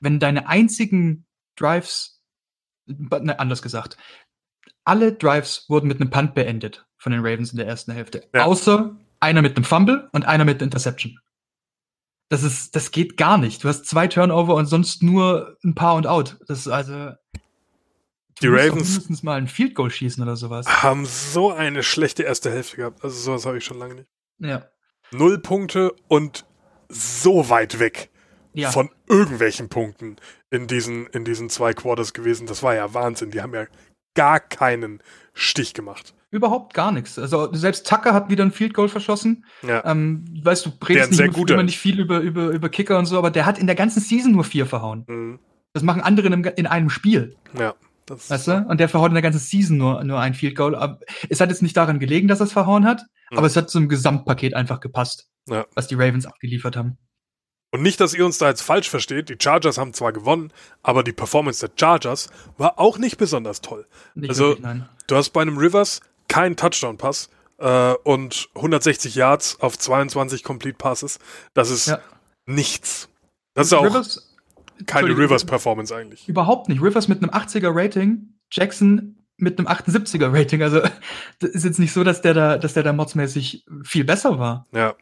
[0.00, 2.22] wenn deine einzigen Drives,
[2.86, 3.96] ne, anders gesagt,
[4.84, 8.28] alle Drives wurden mit einem Punt beendet von den Ravens in der ersten Hälfte.
[8.34, 8.44] Ja.
[8.44, 11.18] Außer einer mit einem Fumble und einer mit einer Interception.
[12.30, 13.62] Das ist, das geht gar nicht.
[13.64, 16.38] Du hast zwei Turnover und sonst nur ein paar und out.
[16.48, 17.12] Das ist also.
[18.42, 20.66] Die Ravens- mindestens mal ein Field Goal schießen oder sowas.
[20.82, 23.04] haben so eine schlechte erste Hälfte gehabt.
[23.04, 24.08] Also sowas habe ich schon lange nicht.
[24.38, 24.66] Ja.
[25.12, 26.44] Null Punkte und
[26.88, 28.10] so weit weg
[28.52, 28.70] Ja.
[28.72, 30.16] von irgendwelchen Punkten
[30.50, 32.46] in diesen, in diesen zwei Quarters gewesen.
[32.48, 33.30] Das war ja Wahnsinn.
[33.30, 33.66] Die haben ja
[34.14, 35.00] gar keinen
[35.32, 36.14] Stich gemacht.
[36.30, 37.18] Überhaupt gar nichts.
[37.18, 39.44] Also selbst Tucker hat wieder ein Field Goal verschossen.
[39.62, 39.84] Ja.
[39.84, 43.30] Ähm, weißt du, redest nicht immer, nicht viel über, über, über Kicker und so, aber
[43.30, 45.04] der hat in der ganzen Season nur vier verhauen.
[45.06, 45.38] Mhm.
[45.72, 47.74] Das machen andere in, einem, in einem Spiel, Ja.
[48.06, 48.66] Das weißt du?
[48.68, 50.74] Und der verhaut in der ganzen Season nur, nur ein Field Goal.
[50.74, 50.98] Aber
[51.30, 53.38] es hat jetzt nicht daran gelegen, dass er es verhauen hat, Ja.
[53.38, 55.64] aber es hat zum Gesamtpaket einfach gepasst, Ja.
[55.74, 56.98] was die Ravens abgeliefert haben.
[57.74, 59.28] Und nicht, dass ihr uns da jetzt falsch versteht.
[59.28, 60.52] Die Chargers haben zwar gewonnen,
[60.84, 63.84] aber die Performance der Chargers war auch nicht besonders toll.
[64.14, 64.88] Nicht Also- wirklich, nein.
[65.08, 71.18] Du hast bei einem Rivers keinen Touchdown-Pass äh, und 160 Yards auf 22 Complete Passes.
[71.52, 71.98] Das ist Ja.
[72.46, 73.08] nichts.
[73.54, 74.36] Das ist auch Rivers,
[74.86, 76.28] keine Rivers-Performance eigentlich.
[76.28, 76.80] Überhaupt nicht.
[76.80, 80.62] Rivers mit einem 80er Rating, Jackson mit einem 78er Rating.
[80.62, 80.80] Also
[81.40, 84.68] das ist jetzt nicht so, dass der da, dass der da modsmäßig viel besser war.
[84.72, 84.94] Ja,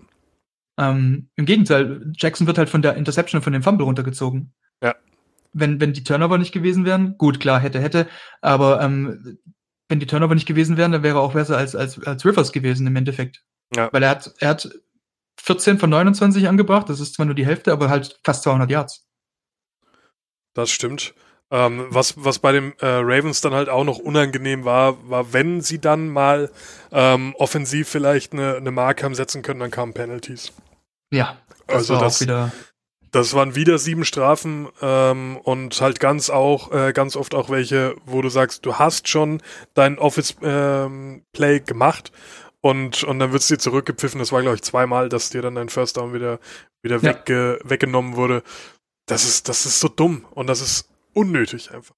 [0.82, 4.52] Ähm, Im Gegenteil, Jackson wird halt von der Interception und von dem Fumble runtergezogen.
[4.82, 4.94] Ja.
[5.52, 8.08] Wenn, wenn die Turnover nicht gewesen wären, gut, klar, hätte, hätte,
[8.40, 9.38] aber ähm,
[9.88, 12.52] wenn die Turnover nicht gewesen wären, dann wäre er auch besser als, als, als Rivers
[12.52, 13.44] gewesen im Endeffekt.
[13.76, 13.92] Ja.
[13.92, 14.68] Weil er hat, er hat
[15.40, 19.06] 14 von 29 angebracht, das ist zwar nur die Hälfte, aber halt fast 200 Yards.
[20.54, 21.14] das stimmt.
[21.50, 25.60] Ähm, was, was bei den äh, Ravens dann halt auch noch unangenehm war, war, wenn
[25.60, 26.50] sie dann mal
[26.90, 30.54] ähm, offensiv vielleicht eine, eine Marke haben setzen können, dann kamen Penalties.
[31.12, 32.52] Ja, das Also war das- auch wieder
[33.12, 37.94] Das waren wieder sieben Strafen ähm, und halt ganz auch, äh, ganz oft auch welche,
[38.06, 39.42] wo du sagst, du hast schon
[39.74, 42.10] dein Office-Play ähm, gemacht
[42.62, 44.18] und, und dann wird es dir zurückgepfiffen.
[44.18, 46.38] Das war, glaube ich, zweimal, dass dir dann dein First Down wieder,
[46.82, 47.02] wieder ja.
[47.02, 48.42] wegge weggenommen wurde.
[49.04, 51.94] Das ist, das ist so dumm und das ist unnötig einfach.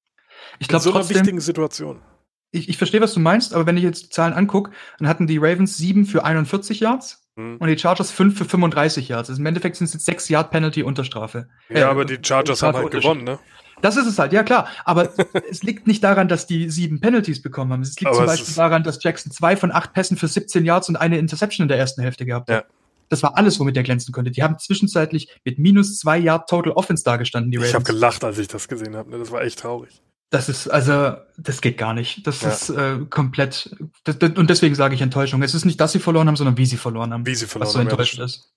[0.59, 2.03] Ich glaube, so einer wichtigen Situation.
[2.51, 5.27] Ich, ich verstehe, was du meinst, aber wenn ich jetzt die Zahlen angucke, dann hatten
[5.29, 7.57] die Ravens sieben für 41 Yards hm.
[7.59, 9.29] Und die Chargers 5 für 35 Yards.
[9.29, 11.49] Also Im Endeffekt sind es jetzt 6 Yard Penalty Unterstrafe.
[11.69, 13.39] Ja, äh, aber die Chargers haben halt gewonnen, ne?
[13.83, 14.69] Das ist es halt, ja klar.
[14.85, 15.13] Aber
[15.51, 17.83] es liegt nicht daran, dass die sieben Penalties bekommen haben.
[17.83, 20.89] Es liegt aber zum Beispiel daran, dass Jackson zwei von acht Pässen für 17 Yards
[20.89, 22.65] und eine Interception in der ersten Hälfte gehabt hat.
[22.65, 22.71] Ja.
[23.09, 24.31] Das war alles, womit er glänzen konnte.
[24.31, 27.71] Die haben zwischenzeitlich mit minus zwei Yard Total Offense dagestanden, die Ravens.
[27.71, 29.11] Ich habe gelacht, als ich das gesehen habe.
[29.11, 29.19] Ne?
[29.19, 30.01] Das war echt traurig.
[30.35, 32.27] Das ist, also, das geht gar nicht.
[32.27, 32.49] Das ja.
[32.49, 35.41] ist äh, komplett, das, das, und deswegen sage ich Enttäuschung.
[35.45, 37.25] Es ist nicht, dass sie verloren haben, sondern wie sie verloren haben.
[37.25, 37.89] Wie sie verloren was so haben.
[37.89, 38.53] enttäuscht ja, ist.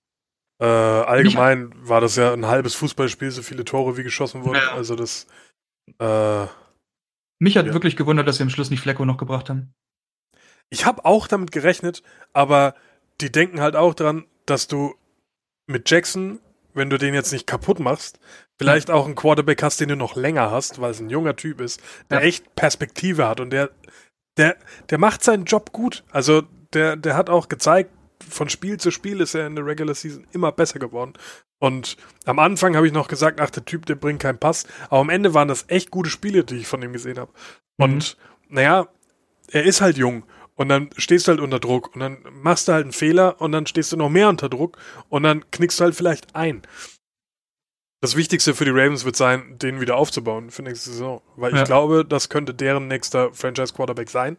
[0.60, 4.56] Äh, allgemein Mich, war das ja ein halbes Fußballspiel, so viele Tore wie geschossen wurden.
[4.56, 4.74] Ja.
[4.74, 5.28] Also das.
[6.00, 6.46] Äh,
[7.38, 9.72] Mich hat wirklich gewundert, dass sie am Schluss nicht Flecko noch gebracht haben.
[10.70, 12.74] Ich habe auch damit gerechnet, aber
[13.20, 14.96] die denken halt auch dran, dass du
[15.68, 16.40] mit Jackson,
[16.74, 18.18] wenn du den jetzt nicht kaputt machst,
[18.58, 21.60] vielleicht auch einen Quarterback hast, den du noch länger hast, weil es ein junger Typ
[21.60, 22.26] ist, der ja.
[22.26, 23.70] echt Perspektive hat und der,
[24.36, 24.56] der,
[24.90, 26.04] der macht seinen Job gut.
[26.10, 27.90] Also der, der hat auch gezeigt,
[28.28, 31.14] von Spiel zu Spiel ist er in der Regular Season immer besser geworden.
[31.60, 34.66] Und am Anfang habe ich noch gesagt, ach, der Typ, der bringt keinen Pass.
[34.90, 37.32] Aber am Ende waren das echt gute Spiele, die ich von ihm gesehen habe.
[37.78, 37.84] Mhm.
[37.84, 38.16] Und
[38.48, 38.88] naja,
[39.50, 40.24] er ist halt jung.
[40.58, 41.94] Und dann stehst du halt unter Druck.
[41.94, 44.76] Und dann machst du halt einen Fehler und dann stehst du noch mehr unter Druck.
[45.08, 46.62] Und dann knickst du halt vielleicht ein.
[48.00, 51.22] Das Wichtigste für die Ravens wird sein, den wieder aufzubauen für nächste Saison.
[51.36, 51.58] Weil ja.
[51.58, 54.36] ich glaube, das könnte deren nächster Franchise-Quarterback sein.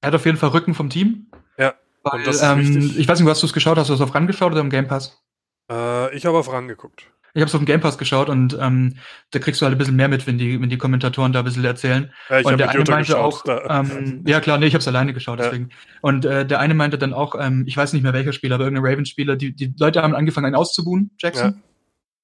[0.00, 1.30] Er hat auf jeden Fall Rücken vom Team.
[1.56, 1.74] Ja.
[2.02, 3.78] Weil, ähm, ich weiß nicht, hast du es geschaut?
[3.78, 5.22] Hast du es auf RAN geschaut oder im Game Pass?
[5.70, 7.06] Äh, ich habe auf RAN geguckt.
[7.34, 8.96] Ich habe es auf dem Game Pass geschaut und ähm,
[9.30, 11.44] da kriegst du halt ein bisschen mehr mit, wenn die, wenn die Kommentatoren da ein
[11.46, 12.12] bisschen erzählen.
[12.28, 15.14] Ja, ich und der eine meinte auch, ähm, ja klar, nee, ich habe es alleine
[15.14, 15.70] geschaut, deswegen.
[15.70, 15.76] Ja.
[16.02, 18.64] Und äh, der eine meinte dann auch, ähm, ich weiß nicht mehr welcher Spieler, aber
[18.64, 21.52] irgendein Ravens-Spieler, die, die Leute haben angefangen, einen auszubuhen, Jackson.
[21.52, 21.62] Ja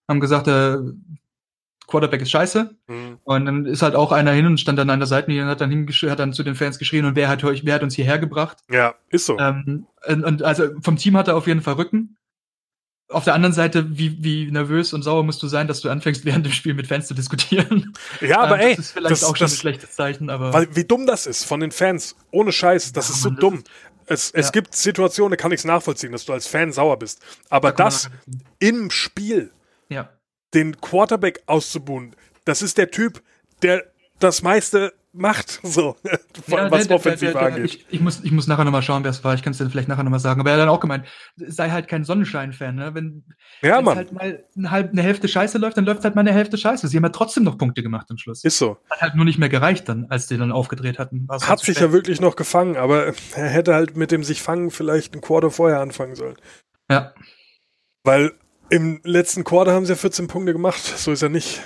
[0.09, 0.83] haben gesagt, der
[1.87, 2.75] Quarterback ist scheiße.
[2.89, 3.19] Mhm.
[3.25, 5.61] Und dann ist halt auch einer hin und stand dann an der Seite und hat
[5.61, 8.19] dann, hat dann zu den Fans geschrien und wer hat, euch, wer hat uns hierher
[8.19, 8.59] gebracht?
[8.71, 9.39] Ja, ist so.
[9.39, 12.17] Ähm, und, und, also vom Team hat er auf jeden Fall Rücken.
[13.11, 16.25] Auf der anderen Seite, wie, wie nervös und sauer musst du sein, dass du anfängst,
[16.27, 17.95] während dem Spiel mit Fans zu diskutieren.
[18.21, 18.77] Ja, aber ähm, ey.
[18.77, 20.53] Das ist vielleicht das, auch schon das, ein schlechtes Zeichen, aber.
[20.53, 22.17] Weil, wie dumm das ist von den Fans.
[22.31, 23.65] Ohne Scheiß, das ja, ist so Mann, dumm.
[24.07, 24.51] Es, es ja.
[24.53, 27.21] gibt Situationen, da kann ich es nachvollziehen, dass du als Fan sauer bist.
[27.51, 28.11] Aber da das
[28.59, 29.53] im Spiel
[29.89, 30.09] ja.
[30.55, 33.23] den Quarterback auszubuhen, das ist der Typ,
[33.63, 33.85] der
[34.19, 37.65] das meiste macht, so, ja, was der, offensiv der, der, angeht.
[37.65, 39.35] Ich, ich, muss, ich muss nachher nochmal schauen, wer es war.
[39.35, 40.41] Ich kann es dir vielleicht nachher nochmal sagen.
[40.41, 42.75] Aber er hat dann auch gemeint, sei halt kein Sonnenschein-Fan.
[42.75, 42.95] Ne?
[42.95, 43.25] Wenn
[43.63, 43.97] ja, Mann.
[43.97, 46.89] halt mal eine, halb, eine Hälfte Scheiße läuft, dann läuft halt mal eine Hälfte Scheiße.
[46.89, 48.45] Sie haben ja trotzdem noch Punkte gemacht am Schluss.
[48.45, 48.79] Ist so.
[48.91, 51.27] Hat halt nur nicht mehr gereicht dann, als die dann aufgedreht hatten.
[51.31, 54.71] Hat halt sich ja wirklich noch gefangen, aber er hätte halt mit dem sich fangen
[54.71, 56.37] vielleicht ein Quarter vorher anfangen sollen.
[56.91, 57.13] Ja.
[58.05, 58.33] Weil
[58.71, 60.83] im letzten Quarter haben sie ja 14 Punkte gemacht.
[60.83, 61.61] So ist er nicht.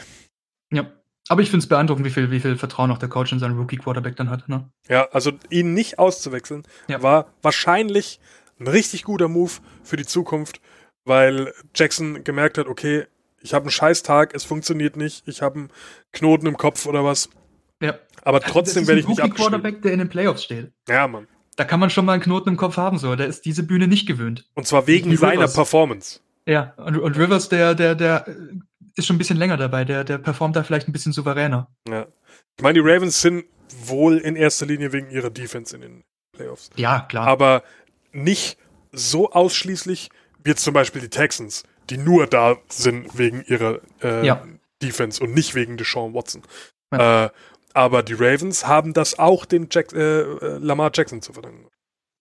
[0.72, 0.90] Ja.
[1.28, 3.56] Aber ich finde es beeindruckend, wie viel, wie viel Vertrauen auch der Coach in seinen
[3.56, 4.48] Rookie-Quarterback dann hat.
[4.48, 4.68] Ne?
[4.88, 7.02] Ja, also ihn nicht auszuwechseln, ja.
[7.02, 8.20] war wahrscheinlich
[8.58, 10.60] ein richtig guter Move für die Zukunft,
[11.04, 13.06] weil Jackson gemerkt hat, okay,
[13.40, 15.68] ich habe einen Scheißtag, es funktioniert nicht, ich habe einen
[16.12, 17.28] Knoten im Kopf oder was.
[17.80, 17.98] Ja.
[18.24, 19.50] Aber trotzdem werde ich nicht abgeschrieben.
[19.50, 20.72] Quarterback, der in den Playoffs steht.
[20.88, 21.26] Ja, Mann.
[21.56, 23.14] Da kann man schon mal einen Knoten im Kopf haben, so.
[23.16, 24.48] Der ist diese Bühne nicht gewöhnt.
[24.54, 25.48] Und zwar wegen seiner.
[25.48, 26.20] Performance.
[26.46, 28.26] Ja, und, und Rivers, der, der, der
[28.94, 29.84] ist schon ein bisschen länger dabei.
[29.84, 31.68] Der, der performt da vielleicht ein bisschen souveräner.
[31.88, 32.06] Ja.
[32.56, 33.44] Ich meine, die Ravens sind
[33.84, 36.70] wohl in erster Linie wegen ihrer Defense in den Playoffs.
[36.76, 37.26] Ja, klar.
[37.26, 37.62] Aber
[38.12, 38.58] nicht
[38.92, 40.10] so ausschließlich
[40.44, 44.44] wie jetzt zum Beispiel die Texans, die nur da sind wegen ihrer äh, ja.
[44.82, 46.42] Defense und nicht wegen Deshaun Watson.
[46.92, 47.26] Ja.
[47.26, 47.30] Äh,
[47.74, 51.68] aber die Ravens haben das auch dem Jack, äh, äh, Lamar Jackson zu verdanken.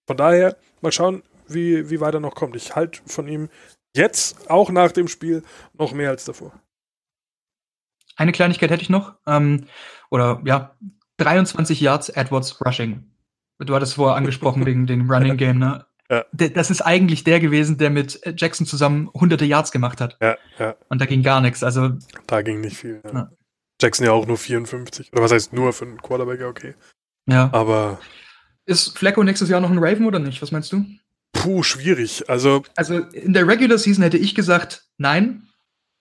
[0.07, 2.55] Von daher, mal schauen, wie, wie weit er noch kommt.
[2.55, 3.49] Ich halte von ihm
[3.95, 6.53] Jetzt, auch nach dem Spiel, noch mehr als davor.
[8.15, 9.15] Eine Kleinigkeit hätte ich noch.
[9.27, 9.65] Ähm,
[10.09, 10.75] oder ja,
[11.17, 13.03] 23 Yards Edwards Rushing.
[13.59, 15.85] Du hattest vorher angesprochen wegen dem Running Game, ne?
[16.09, 16.25] Ja.
[16.33, 20.17] Das ist eigentlich der gewesen, der mit Jackson zusammen hunderte Yards gemacht hat.
[20.21, 20.75] Ja, ja.
[20.89, 21.63] Und da ging gar nichts.
[21.63, 21.91] Also
[22.27, 23.01] da ging nicht viel.
[23.05, 23.13] Ja.
[23.13, 23.31] Ja.
[23.81, 25.13] Jackson ja auch nur 54.
[25.13, 26.75] Oder was heißt nur für einen Quarterback, okay.
[27.27, 27.49] Ja.
[27.53, 27.99] Aber.
[28.65, 30.41] Ist Flacco nächstes Jahr noch ein Raven oder nicht?
[30.41, 30.85] Was meinst du?
[31.33, 32.29] Puh, schwierig.
[32.29, 35.47] Also, also in der Regular Season hätte ich gesagt, nein,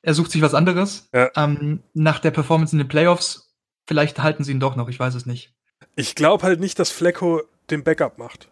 [0.03, 1.09] er sucht sich was anderes.
[1.13, 1.31] Ja.
[1.37, 3.55] Ähm, nach der Performance in den Playoffs,
[3.87, 5.55] vielleicht halten sie ihn doch noch, ich weiß es nicht.
[5.97, 8.49] Ich glaube halt nicht, dass Flecko den Backup macht.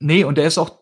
[0.00, 0.78] Nee, und er ist auch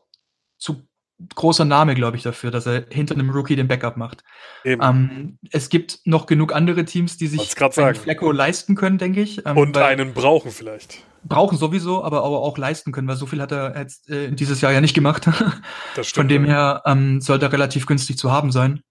[0.59, 0.87] zu
[1.35, 4.24] großer Name, glaube ich, dafür, dass er hinter einem Rookie den Backup macht.
[4.64, 9.44] Ähm, es gibt noch genug andere Teams, die sich einen Flecko leisten können, denke ich.
[9.46, 11.04] Ähm, Und einen brauchen vielleicht.
[11.24, 14.61] Brauchen sowieso, aber, aber auch leisten können, weil so viel hat er jetzt äh, dieses
[14.61, 15.28] Jahr ja nicht gemacht.
[15.94, 18.82] Das stimmt, Von dem her ähm, sollte er relativ günstig zu haben sein.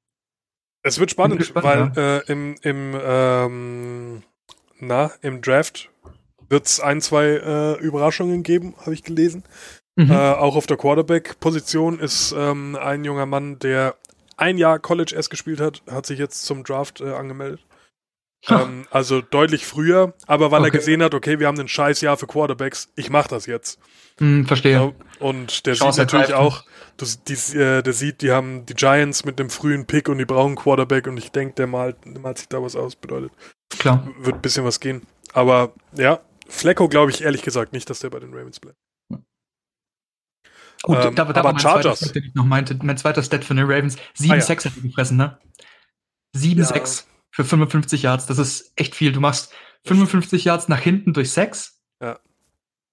[0.83, 2.17] Es wird spannend, gespannt, weil ja.
[2.17, 4.23] äh, im, im, ähm,
[4.79, 5.89] na, im Draft
[6.51, 9.43] wird es ein, zwei äh, Überraschungen geben, habe ich gelesen.
[10.05, 10.11] Mhm.
[10.11, 13.95] Äh, auch auf der Quarterback-Position ist ähm, ein junger Mann, der
[14.37, 17.61] ein Jahr College erst gespielt hat, hat sich jetzt zum Draft äh, angemeldet.
[18.49, 20.69] Ähm, also deutlich früher, aber weil okay.
[20.69, 23.79] er gesehen hat, okay, wir haben ein scheiß Jahr für Quarterbacks, ich mach das jetzt.
[24.17, 24.95] Hm, verstehe.
[25.19, 26.63] Und der Chance sieht natürlich auch,
[26.97, 30.25] du, die, äh, der sieht, die haben die Giants mit dem frühen Pick und die
[30.25, 33.31] brauchen Quarterback und ich denke, der malt, malt sich da was aus, bedeutet.
[33.77, 34.07] Klar.
[34.19, 35.03] Wird ein bisschen was gehen.
[35.33, 38.77] Aber ja, Flecko glaube ich ehrlich gesagt nicht, dass der bei den Ravens bleibt.
[40.83, 41.99] Gut, ähm, da, da aber war mein Chargers.
[41.99, 42.77] Stat, den ich noch meinte.
[42.81, 43.97] Mein zweiter Stat für den Ravens.
[44.17, 44.41] 7-6 ah, ja.
[44.41, 45.37] hat er gefressen, ne?
[46.35, 47.03] 7-6 ja.
[47.29, 48.25] für 55 Yards.
[48.25, 49.11] Das ist echt viel.
[49.11, 49.53] Du machst
[49.85, 51.79] 55 Yards nach hinten durch 6.
[52.01, 52.19] Ja.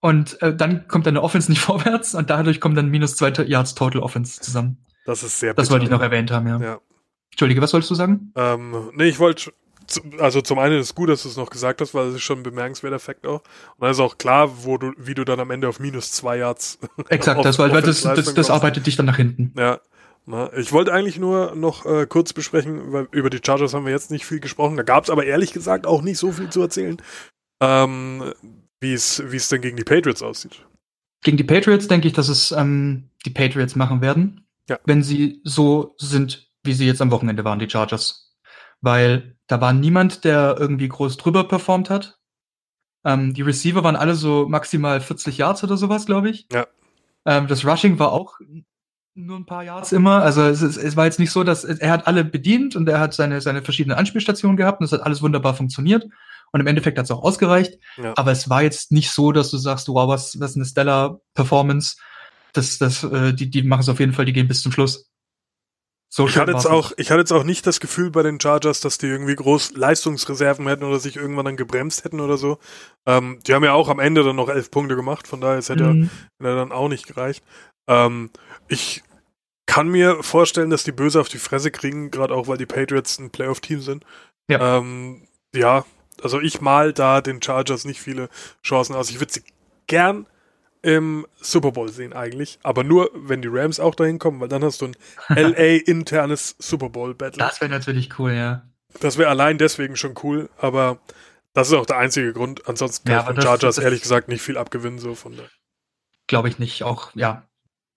[0.00, 3.74] Und äh, dann kommt deine Offense nicht vorwärts und dadurch kommen dann minus 2 Yards
[3.74, 4.78] Total Offense zusammen.
[5.06, 6.60] Das ist sehr Das wollte ich noch erwähnt haben, ja.
[6.60, 6.80] ja.
[7.30, 8.32] Entschuldige, was wolltest du sagen?
[8.36, 9.52] Ähm, nee, ich wollte
[10.18, 12.22] also zum einen ist es gut, dass du es noch gesagt hast, weil es ist
[12.22, 13.40] schon ein bemerkenswerter Effekt auch.
[13.40, 16.38] Und dann ist auch klar, wo du, wie du dann am Ende auf minus zwei
[16.38, 16.78] Yards.
[17.08, 19.52] Exakt, das, weil das, das, das arbeitet dich dann nach hinten.
[19.56, 19.80] Ja.
[20.26, 23.92] Na, ich wollte eigentlich nur noch äh, kurz besprechen, weil über die Chargers haben wir
[23.92, 24.76] jetzt nicht viel gesprochen.
[24.76, 26.98] Da gab es aber ehrlich gesagt auch nicht so viel zu erzählen,
[27.62, 28.34] ähm,
[28.78, 30.66] wie es wie es denn gegen die Patriots aussieht.
[31.22, 34.78] Gegen die Patriots denke ich, dass es ähm, die Patriots machen werden, ja.
[34.84, 38.27] wenn sie so sind, wie sie jetzt am Wochenende waren, die Chargers
[38.80, 42.18] weil da war niemand, der irgendwie groß drüber performt hat.
[43.04, 46.46] Ähm, die Receiver waren alle so maximal 40 Yards oder sowas, glaube ich.
[46.52, 46.66] Ja.
[47.24, 48.38] Ähm, das Rushing war auch
[49.14, 50.22] nur ein paar Yards immer.
[50.22, 53.00] Also es, es, es war jetzt nicht so, dass er hat alle bedient und er
[53.00, 56.06] hat seine, seine verschiedenen Anspielstationen gehabt und es hat alles wunderbar funktioniert.
[56.50, 57.78] Und im Endeffekt hat es auch ausgereicht.
[57.96, 58.14] Ja.
[58.16, 61.96] Aber es war jetzt nicht so, dass du sagst, wow, was, was eine Stellar-Performance.
[62.54, 65.10] Das, das, äh, die, die machen es auf jeden Fall, die gehen bis zum Schluss.
[66.10, 68.80] So ich hatte jetzt auch, ich hatte jetzt auch nicht das Gefühl bei den Chargers,
[68.80, 72.58] dass die irgendwie groß Leistungsreserven hätten oder sich irgendwann dann gebremst hätten oder so.
[73.06, 75.68] Ähm, die haben ja auch am Ende dann noch elf Punkte gemacht, von daher es
[75.68, 76.10] hätte mhm.
[76.42, 77.44] ja dann auch nicht gereicht.
[77.88, 78.30] Ähm,
[78.68, 79.02] ich
[79.66, 83.18] kann mir vorstellen, dass die böse auf die Fresse kriegen, gerade auch weil die Patriots
[83.18, 84.04] ein Playoff-Team sind.
[84.50, 84.78] Ja.
[84.78, 85.84] Ähm, ja,
[86.22, 88.30] also ich mal da den Chargers nicht viele
[88.64, 89.10] Chancen aus.
[89.10, 89.44] Ich würde sie
[89.86, 90.26] gern
[90.82, 94.62] im Super Bowl sehen eigentlich, aber nur, wenn die Rams auch dahin kommen, weil dann
[94.64, 94.96] hast du ein
[95.28, 97.38] LA-internes Super Bowl-Battle.
[97.38, 98.62] Das wäre natürlich cool, ja.
[99.00, 101.00] Das wäre allein deswegen schon cool, aber
[101.52, 102.68] das ist auch der einzige Grund.
[102.68, 105.48] Ansonsten ja, kann ich Chargers das, ehrlich gesagt nicht viel abgewinnen, so von der.
[106.26, 107.48] Glaube ich nicht, auch, ja.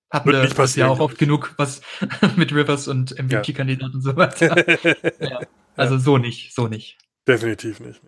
[0.09, 1.81] Hatten Wird wir nicht passieren, ja auch oft genug, was
[2.35, 4.65] mit Rivers und MVP-Kandidaten und so weiter.
[5.21, 5.39] ja.
[5.75, 6.97] Also so nicht, so nicht.
[7.27, 8.01] Definitiv nicht.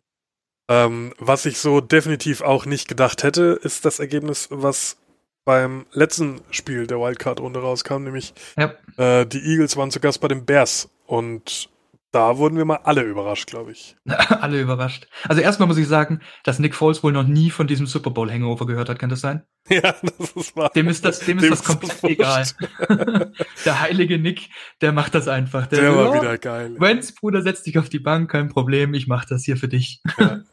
[0.69, 4.97] Ähm, was ich so definitiv auch nicht gedacht hätte, ist das Ergebnis, was
[5.45, 8.73] beim letzten Spiel der Wildcard-Runde rauskam, nämlich ja.
[8.97, 11.69] äh, die Eagles waren zu Gast bei den Bears und
[12.13, 13.97] da wurden wir mal alle überrascht, glaube ich.
[14.05, 15.07] alle überrascht.
[15.27, 18.31] Also erstmal muss ich sagen, dass Nick Foles wohl noch nie von diesem Super Bowl
[18.31, 19.41] Hangover gehört hat, kann das sein?
[19.67, 20.69] Ja, das ist wahr.
[20.75, 22.45] Dem ist das, dem, dem ist das komplett ist egal.
[23.65, 24.49] der heilige Nick,
[24.81, 25.65] der macht das einfach.
[25.65, 26.75] Der, der war oh, wieder geil.
[26.77, 30.01] Wenz, Bruder, setz dich auf die Bank, kein Problem, ich mach das hier für dich.
[30.17, 30.41] Ja.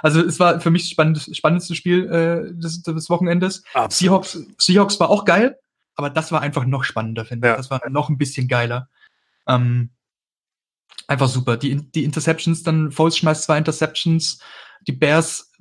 [0.00, 3.62] Also es war für mich das spannendste, spannendste Spiel äh, des, des Wochenendes.
[3.90, 5.58] Seahawks, Seahawks war auch geil,
[5.96, 7.56] aber das war einfach noch spannender, finde ich.
[7.56, 8.88] Das war noch ein bisschen geiler.
[9.46, 9.90] Ähm,
[11.08, 11.56] einfach super.
[11.56, 14.40] Die, die Interceptions, dann Foles schmeißt zwei Interceptions.
[14.86, 15.52] Die Bears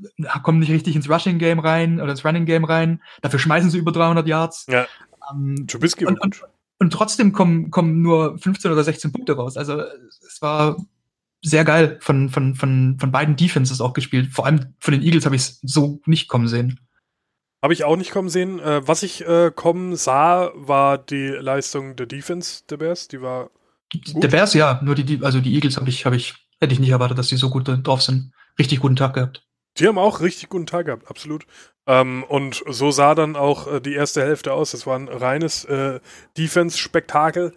[0.44, 3.02] kommen nicht richtig ins Rushing Game rein oder ins Running Game rein.
[3.22, 4.66] Dafür schmeißen sie über 300 Yards.
[4.68, 4.88] Ja.
[5.32, 6.44] Ähm, Trubisky und, und,
[6.80, 9.58] und trotzdem kommen, kommen nur 15 oder 16 Punkte raus.
[9.58, 9.80] Also
[10.28, 10.78] es war
[11.44, 14.32] sehr geil von, von, von, von beiden Defenses auch gespielt.
[14.32, 16.80] Vor allem von den Eagles habe ich es so nicht kommen sehen.
[17.62, 18.60] Habe ich auch nicht kommen sehen.
[18.60, 23.08] Äh, was ich äh, kommen sah, war die Leistung der Defense der Bears.
[23.08, 23.52] Die war
[23.92, 24.24] gut.
[24.24, 26.90] Der Bears ja, nur die, also die Eagles habe ich, habe ich, hätte ich nicht
[26.90, 28.34] erwartet, dass die so gut drauf sind.
[28.60, 29.44] Richtig guten Tag gehabt.
[29.78, 31.46] Die haben auch richtig guten Tag gehabt, absolut.
[31.88, 34.72] Ähm, und so sah dann auch äh, die erste Hälfte aus.
[34.72, 36.00] Das war ein reines äh,
[36.38, 37.54] Defense-Spektakel.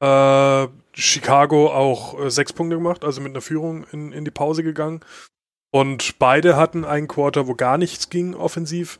[0.00, 4.62] Äh, Chicago auch äh, sechs Punkte gemacht, also mit einer Führung in, in die Pause
[4.62, 5.00] gegangen.
[5.70, 8.98] Und beide hatten einen Quarter, wo gar nichts ging offensiv.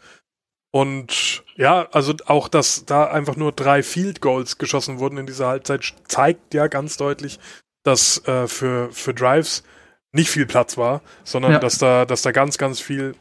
[0.72, 5.48] Und ja, also auch, dass da einfach nur drei Field Goals geschossen wurden in dieser
[5.48, 7.40] Halbzeit, zeigt ja ganz deutlich,
[7.82, 9.64] dass äh, für, für Drives
[10.12, 11.58] nicht viel Platz war, sondern ja.
[11.58, 13.14] dass da, dass da ganz, ganz viel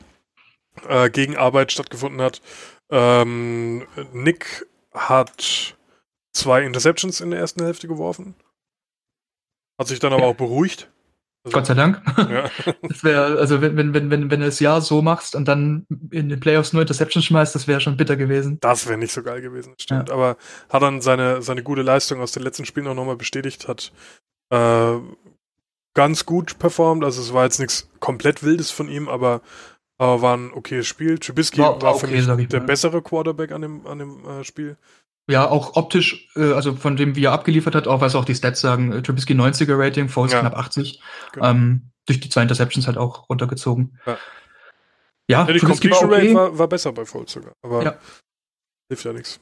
[0.87, 2.41] äh, Gegenarbeit stattgefunden hat.
[2.91, 5.75] Ähm, Nick hat
[6.33, 8.35] zwei Interceptions in der ersten Hälfte geworfen.
[9.79, 10.89] Hat sich dann aber auch beruhigt.
[11.49, 12.01] Gott sei Dank.
[12.17, 12.49] Ja.
[12.81, 15.85] Das wäre, also wenn, wenn, wenn, wenn, wenn du das Jahr so machst und dann
[16.11, 18.57] in den Playoffs nur Interception schmeißt, das wäre schon bitter gewesen.
[18.61, 20.09] Das wäre nicht so geil gewesen, stimmt.
[20.11, 20.37] Aber
[20.69, 23.91] hat dann seine, seine gute Leistung aus den letzten Spielen auch nochmal bestätigt, hat
[24.51, 24.95] äh,
[25.93, 27.03] ganz gut performt.
[27.03, 29.41] Also es war jetzt nichts komplett Wildes von ihm, aber,
[29.97, 31.19] aber war ein okayes Spiel.
[31.19, 34.43] Trubisky War- war, war für okay, mich der bessere Quarterback an dem, an dem äh,
[34.43, 34.77] Spiel.
[35.29, 38.33] Ja, auch optisch, äh, also von dem, wie er abgeliefert hat, auch was auch die
[38.33, 40.39] Stats sagen, äh, Trubisky 90er Rating, Foles Ja.
[40.39, 40.99] knapp 80.
[41.33, 41.49] Genau.
[41.49, 43.99] Ähm, durch die zwei Interceptions halt auch runtergezogen.
[44.07, 44.17] Ja.
[45.27, 46.27] Ja, Ja, die Trubisky Completion war okay.
[46.33, 47.95] Rate war, war besser bei Foles sogar, aber Ja.
[48.87, 49.39] hilft ja nichts.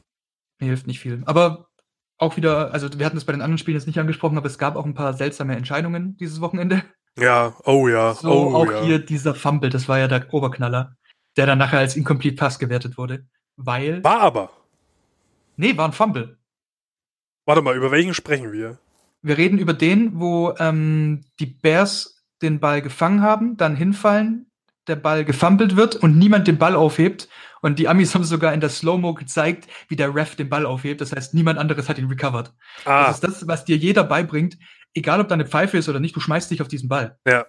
[0.60, 1.22] Mir hilft nicht viel.
[1.26, 1.70] Aber
[2.18, 4.58] auch wieder, also wir hatten es bei den anderen Spielen jetzt nicht angesprochen, aber es
[4.58, 6.84] gab auch ein paar seltsame Entscheidungen dieses Wochenende.
[7.18, 8.82] Ja, oh ja, So oh auch ja.
[8.84, 10.96] hier dieser Fumble, das war ja der Oberknaller,
[11.38, 13.26] der dann nachher als Incomplete Pass gewertet wurde.
[13.56, 14.04] Weil.
[14.04, 14.52] War aber.
[15.58, 16.38] Nee, war ein Fumble.
[17.46, 18.78] Warte mal, über welchen sprechen wir?
[19.22, 24.50] Wir reden über den, wo ähm, die Bears den Ball gefangen haben, dann hinfallen,
[24.88, 27.28] der Ball gefummelt wird und niemand den Ball aufhebt.
[27.62, 31.02] Und die Amis haben sogar in der Slow-Mo gezeigt, wie der Ref den Ball aufhebt.
[31.02, 32.54] Das heißt, niemand anderes hat ihn recovered.
[32.86, 34.58] Ah, Das ist das, was dir jeder beibringt,
[34.94, 37.18] egal ob da eine Pfeife ist oder nicht, du schmeißt dich auf diesen Ball.
[37.28, 37.46] ja.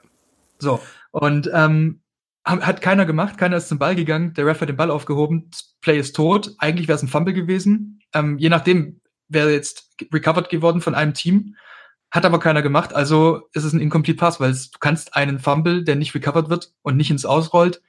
[0.60, 0.80] So.
[1.12, 2.00] Und ähm,
[2.44, 5.48] ha- hat keiner gemacht, keiner ist zum Ball gegangen, der Ref hat den Ball aufgehoben,
[5.52, 6.52] das Play ist tot.
[6.58, 7.97] Eigentlich wäre es ein Fumble gewesen.
[8.14, 11.56] Ähm, je nachdem wäre jetzt recovered geworden von einem Team,
[12.10, 12.94] hat aber keiner gemacht.
[12.94, 16.48] Also ist es ein Incomplete Pass, weil es, du kannst einen Fumble, der nicht recovered
[16.48, 17.82] wird und nicht ins Ausrollt,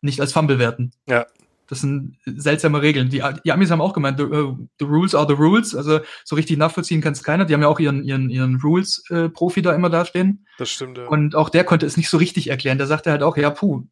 [0.00, 0.92] nicht als Fumble werten.
[1.08, 1.26] Ja.
[1.66, 3.08] Das sind seltsame Regeln.
[3.08, 5.74] Die, die Amis haben auch gemeint, the, uh, the rules are the rules.
[5.74, 7.46] Also so richtig nachvollziehen kann es keiner.
[7.46, 10.46] Die haben ja auch ihren, ihren, ihren Rules-Profi da immer dastehen.
[10.58, 11.06] Das stimmt, ja.
[11.06, 12.76] Und auch der konnte es nicht so richtig erklären.
[12.76, 13.84] Der sagte halt auch, ja, puh,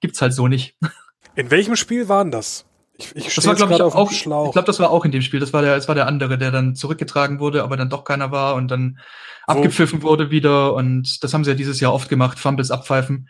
[0.00, 0.78] gibt's halt so nicht.
[1.34, 2.64] In welchem Spiel waren das?
[2.98, 5.40] Ich, ich Das war, glaube ich, auch, ich glaube, das war auch in dem Spiel.
[5.40, 8.30] Das war der, das war der andere, der dann zurückgetragen wurde, aber dann doch keiner
[8.30, 8.98] war und dann
[9.46, 10.74] Wo- abgepfiffen wurde wieder.
[10.74, 12.38] Und das haben sie ja dieses Jahr oft gemacht.
[12.38, 13.28] Fumbles abpfeifen,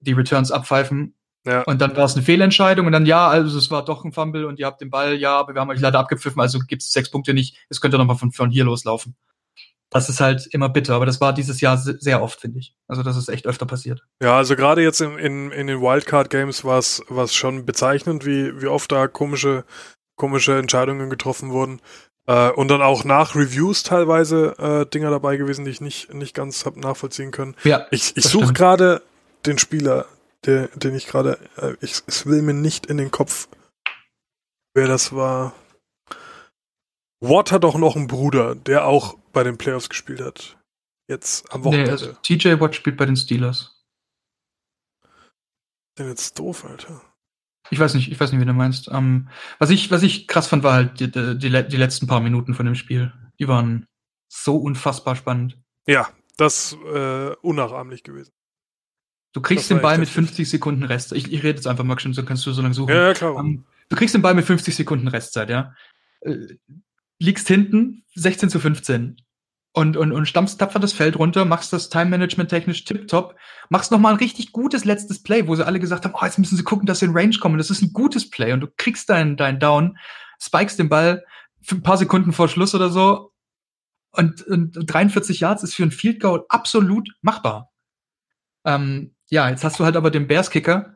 [0.00, 1.14] die Returns abpfeifen.
[1.46, 1.62] Ja.
[1.62, 4.46] Und dann war es eine Fehlentscheidung und dann, ja, also es war doch ein Fumble
[4.46, 7.10] und ihr habt den Ball, ja, aber wir haben euch leider abgepfiffen, also gibt's sechs
[7.10, 7.58] Punkte nicht.
[7.68, 9.14] Es könnte nochmal von, von hier loslaufen.
[9.94, 12.74] Das ist halt immer bitter, aber das war dieses Jahr se- sehr oft, finde ich.
[12.88, 14.02] Also das ist echt öfter passiert.
[14.20, 17.02] Ja, also gerade jetzt in, in, in den Wildcard-Games war es
[17.34, 19.64] schon bezeichnend, wie, wie oft da komische,
[20.16, 21.80] komische Entscheidungen getroffen wurden.
[22.26, 26.34] Äh, und dann auch nach Reviews teilweise äh, Dinger dabei gewesen, die ich nicht, nicht
[26.34, 27.54] ganz hab nachvollziehen können.
[27.62, 29.00] Ja, Ich, ich suche gerade
[29.46, 30.06] den Spieler,
[30.44, 33.46] der, den ich gerade, äh, ich, es will mir nicht in den Kopf,
[34.74, 35.52] wer das war.
[37.20, 40.58] Watt hat auch noch einen Bruder, der auch bei den Playoffs gespielt hat.
[41.08, 41.90] Jetzt am nee, Wochenende.
[41.92, 43.84] also TJ Watt spielt bei den Steelers.
[45.98, 47.02] Den jetzt doof, Alter.
[47.70, 48.88] Ich weiß nicht, ich weiß nicht, wie du meinst.
[48.88, 52.06] Ähm, was ich, was ich krass fand, war halt die, die, die le- die letzten
[52.06, 53.12] paar Minuten von dem Spiel.
[53.38, 53.86] Die waren
[54.28, 55.58] so unfassbar spannend.
[55.86, 58.32] Ja, das äh, unnachahmlich gewesen.
[59.34, 60.26] Du kriegst Das den Ball mit heftig.
[60.28, 61.12] 50 Sekunden Rest.
[61.12, 62.94] Ich, ich rede jetzt einfach mal so kannst du so lange suchen.
[62.94, 63.36] Ja, ja klar.
[63.36, 65.74] Ähm, du kriegst den Ball mit 50 Sekunden Restzeit, ja.
[66.20, 66.56] Äh,
[67.20, 69.16] liegst hinten, 16 zu 15.
[69.76, 73.34] Und, und, und stammst tapfer das Feld runter, machst das Time-Management technisch tipptopp,
[73.70, 76.56] machst nochmal ein richtig gutes letztes Play, wo sie alle gesagt haben, oh, jetzt müssen
[76.56, 77.58] sie gucken, dass sie in Range kommen.
[77.58, 79.98] Das ist ein gutes Play und du kriegst deinen dein Down,
[80.40, 81.24] spikest den Ball
[81.60, 83.32] für ein paar Sekunden vor Schluss oder so
[84.16, 87.72] und, und 43 Yards ist für ein Field Goal absolut machbar.
[88.64, 90.94] Ähm, ja, jetzt hast du halt aber den Bears-Kicker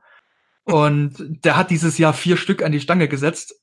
[0.63, 3.58] und der hat dieses Jahr vier Stück an die Stange gesetzt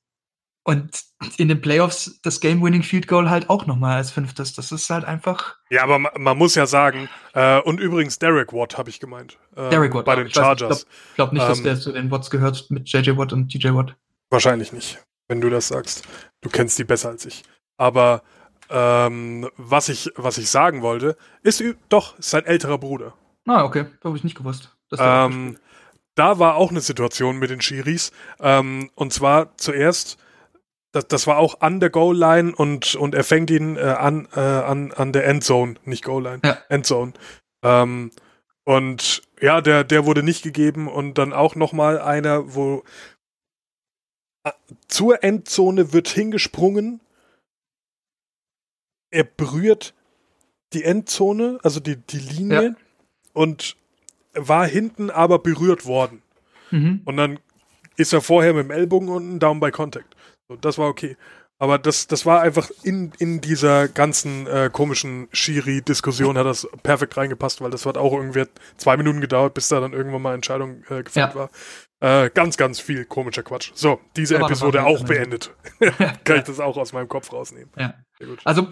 [0.66, 1.04] und
[1.38, 4.54] in den Playoffs das Game-Winning Field Goal halt auch nochmal als fünftes.
[4.54, 8.52] Das ist halt einfach Ja, aber ma, man muss ja sagen, äh, und übrigens Derek
[8.52, 9.38] Watt habe ich gemeint.
[9.56, 10.06] Äh, Derek Watt.
[10.06, 10.88] Bei den nicht, Chargers.
[11.10, 13.76] Ich glaube nicht, dass Ähm, der zu den Watts gehört mit JJ Watt und TJ
[13.76, 13.96] Watt.
[14.32, 16.04] Wahrscheinlich nicht, wenn du das sagst.
[16.42, 17.44] Du kennst die besser als ich.
[17.78, 18.24] Aber
[18.72, 23.14] ähm, was ich was ich sagen wollte, ist doch sein älterer Bruder.
[23.46, 23.86] Ah, okay.
[24.04, 24.76] Habe ich nicht gewusst.
[24.90, 25.58] dass Ähm,
[26.16, 28.12] da war auch eine Situation mit den Schiris.
[28.40, 30.18] Ähm, und zwar zuerst,
[30.96, 34.40] das, das war auch an der Goal-Line und, und er fängt ihn äh, an, äh,
[34.40, 36.58] an, an der Endzone, nicht Goal-Line, Ja.
[36.70, 37.12] Endzone.
[37.64, 38.12] Ähm,
[38.64, 42.84] und ja, der, der wurde nicht gegeben und dann auch nochmal einer, wo
[44.46, 44.52] äh,
[44.88, 47.02] zur Endzone wird hingesprungen.
[49.12, 49.94] Er berührt
[50.74, 52.76] die Endzone, also die, die Linie Ja.
[53.34, 53.76] und
[54.34, 56.22] war hinten aber berührt worden.
[56.72, 57.02] Mhm.
[57.04, 57.40] Und dann
[57.98, 60.15] ist er vorher mit dem Ellbogen unten down by contact.
[60.50, 61.18] So, das war okay.
[61.58, 67.16] Aber das, das war einfach in, in dieser ganzen äh, komischen Schiri-Diskussion hat das perfekt
[67.16, 68.44] reingepasst, weil das hat auch irgendwie
[68.76, 71.36] zwei Minuten gedauert, bis da dann irgendwann mal Entscheidung äh, gefällt Ja.
[71.36, 71.50] war.
[72.02, 73.72] Äh, ganz, ganz viel komischer Quatsch.
[73.74, 75.56] So, diese Episode auch beendet.
[76.26, 77.72] Kann ich das auch aus meinem Kopf rausnehmen.
[77.78, 77.94] Ja.
[78.44, 78.68] Also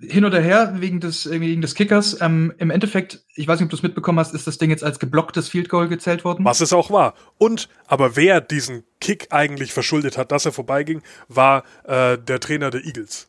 [0.00, 2.20] hin oder her wegen des, wegen des Kickers.
[2.20, 4.84] Ähm, Im Endeffekt, ich weiß nicht, ob du es mitbekommen hast, ist das Ding jetzt
[4.84, 6.44] als geblocktes Field Goal gezählt worden.
[6.44, 7.14] Was es auch war.
[7.38, 12.70] Und, aber wer diesen Kick eigentlich verschuldet hat, dass er vorbeiging, war äh, der Trainer
[12.70, 13.28] der Eagles.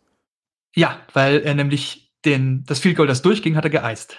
[0.75, 4.17] Ja, weil er nämlich den, das Field Goal, das durchging, hat er geeist.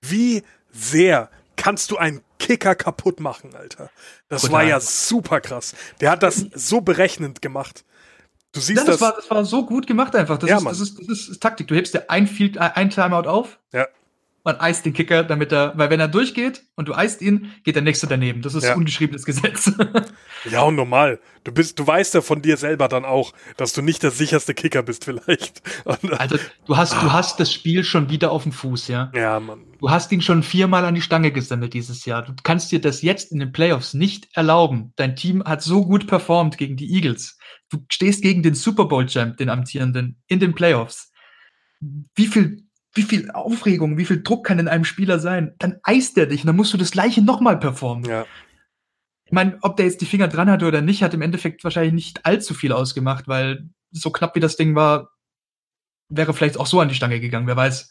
[0.00, 3.90] Wie sehr kannst du einen Kicker kaputt machen, Alter?
[4.28, 4.54] Das Total.
[4.54, 5.74] war ja super krass.
[6.00, 7.84] Der hat das so berechnend gemacht.
[8.52, 10.36] Du siehst ja, das, das, war, das war so gut gemacht einfach.
[10.38, 11.68] Das, ja, ist, das, ist, das, ist, Taktik.
[11.68, 13.60] Du hebst dir ein, Field, ein Timeout auf.
[13.72, 13.86] Ja.
[14.44, 17.74] Man eist den Kicker, damit er, weil wenn er durchgeht und du eist ihn, geht
[17.74, 18.42] der nächste daneben.
[18.42, 18.74] Das ist ja.
[18.74, 19.72] ungeschriebenes Gesetz.
[20.50, 21.20] ja, und normal.
[21.44, 24.54] Du bist, du weißt ja von dir selber dann auch, dass du nicht der sicherste
[24.54, 25.62] Kicker bist, vielleicht.
[25.84, 26.36] Und, also,
[26.66, 29.10] du hast, du hast das Spiel schon wieder auf dem Fuß, ja.
[29.14, 29.64] Ja, Mann.
[29.78, 32.22] Du hast ihn schon viermal an die Stange gesammelt dieses Jahr.
[32.22, 34.92] Du kannst dir das jetzt in den Playoffs nicht erlauben.
[34.96, 37.38] Dein Team hat so gut performt gegen die Eagles
[37.70, 41.12] du stehst gegen den Super Bowl Champ, den amtierenden, in den Playoffs.
[41.80, 45.54] Wie viel, wie viel Aufregung, wie viel Druck kann in einem Spieler sein?
[45.58, 48.04] Dann eist er dich und dann musst du das Gleiche nochmal performen.
[48.04, 48.26] Ja.
[49.24, 51.92] Ich meine, ob der jetzt die Finger dran hatte oder nicht, hat im Endeffekt wahrscheinlich
[51.92, 55.10] nicht allzu viel ausgemacht, weil so knapp wie das Ding war,
[56.08, 57.90] wäre vielleicht auch so an die Stange gegangen, wer weiß.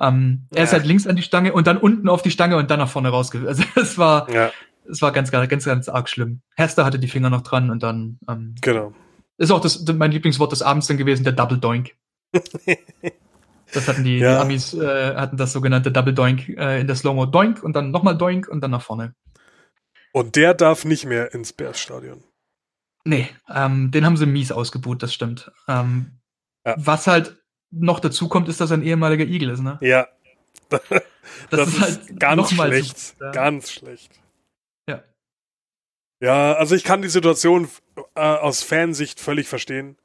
[0.00, 0.58] Ähm, ja.
[0.58, 2.78] Er ist halt links an die Stange und dann unten auf die Stange und dann
[2.78, 3.46] nach vorne rausge.
[3.46, 4.50] Also es war, ja.
[4.90, 6.40] es war ganz, ganz, ganz arg schlimm.
[6.56, 8.18] Hester hatte die Finger noch dran und dann.
[8.26, 8.94] Ähm, genau.
[9.36, 11.94] Ist auch das, mein Lieblingswort des Abends dann gewesen, der Double Doink.
[13.72, 14.36] das hatten die, ja.
[14.36, 17.90] die Amis, äh, hatten das sogenannte Double Doink äh, in der Slow-Mo Doink und dann
[17.90, 19.14] nochmal Doink und dann nach vorne.
[20.12, 22.22] Und der darf nicht mehr ins Bears-Stadion.
[23.04, 25.50] Nee, ähm, den haben sie mies ausgebuht, das stimmt.
[25.68, 26.18] Ähm,
[26.66, 26.74] ja.
[26.76, 27.36] Was halt
[27.70, 29.78] noch dazu kommt, ist, dass er ein ehemaliger Igel ist, ne?
[29.80, 30.08] Ja.
[30.68, 30.82] das,
[31.50, 32.98] das, ist, halt ganz schlecht.
[32.98, 33.30] Zu, ja.
[33.30, 34.20] Ganz schlecht.
[36.20, 37.68] Ja, also ich kann die Situation
[38.14, 39.96] äh, aus Fansicht völlig verstehen.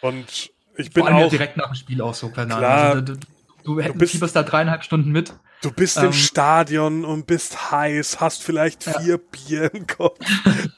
[0.00, 0.52] Und
[0.82, 1.22] ich bin Vor allem auch.
[1.22, 2.70] Ja direkt nach dem Spiel auch so, keine Ahnung.
[2.70, 3.16] Also, du,
[3.64, 5.32] du, du bist, fieberst da dreieinhalb Stunden mit.
[5.62, 9.16] Du bist ähm, im Stadion und bist heiß, hast vielleicht vier ja.
[9.16, 10.18] Bier im Kopf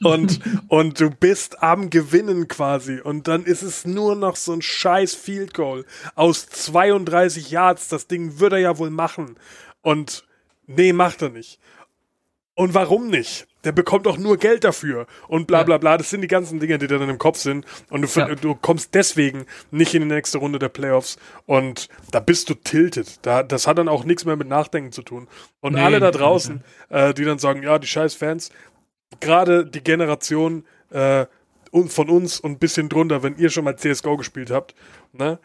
[0.03, 2.99] und, und du bist am Gewinnen quasi.
[2.99, 7.87] Und dann ist es nur noch so ein scheiß Field Goal aus 32 Yards.
[7.87, 9.37] Das Ding würde er ja wohl machen.
[9.81, 10.23] Und
[10.67, 11.59] nee, macht er nicht.
[12.55, 13.47] Und warum nicht?
[13.65, 15.97] Der bekommt auch nur Geld dafür und bla bla bla.
[15.97, 17.65] Das sind die ganzen Dinge, die dann im Kopf sind.
[17.89, 18.33] Und du, ja.
[18.33, 21.17] du kommst deswegen nicht in die nächste Runde der Playoffs.
[21.45, 23.25] Und da bist du tilted.
[23.25, 25.27] Da, das hat dann auch nichts mehr mit Nachdenken zu tun.
[25.59, 28.51] Und nee, alle da draußen, äh, die dann sagen, ja, die scheiß Fans,
[29.19, 31.25] gerade die Generation äh,
[31.87, 34.75] von uns und ein bisschen drunter, wenn ihr schon mal CSGO gespielt habt,
[35.11, 35.39] ne?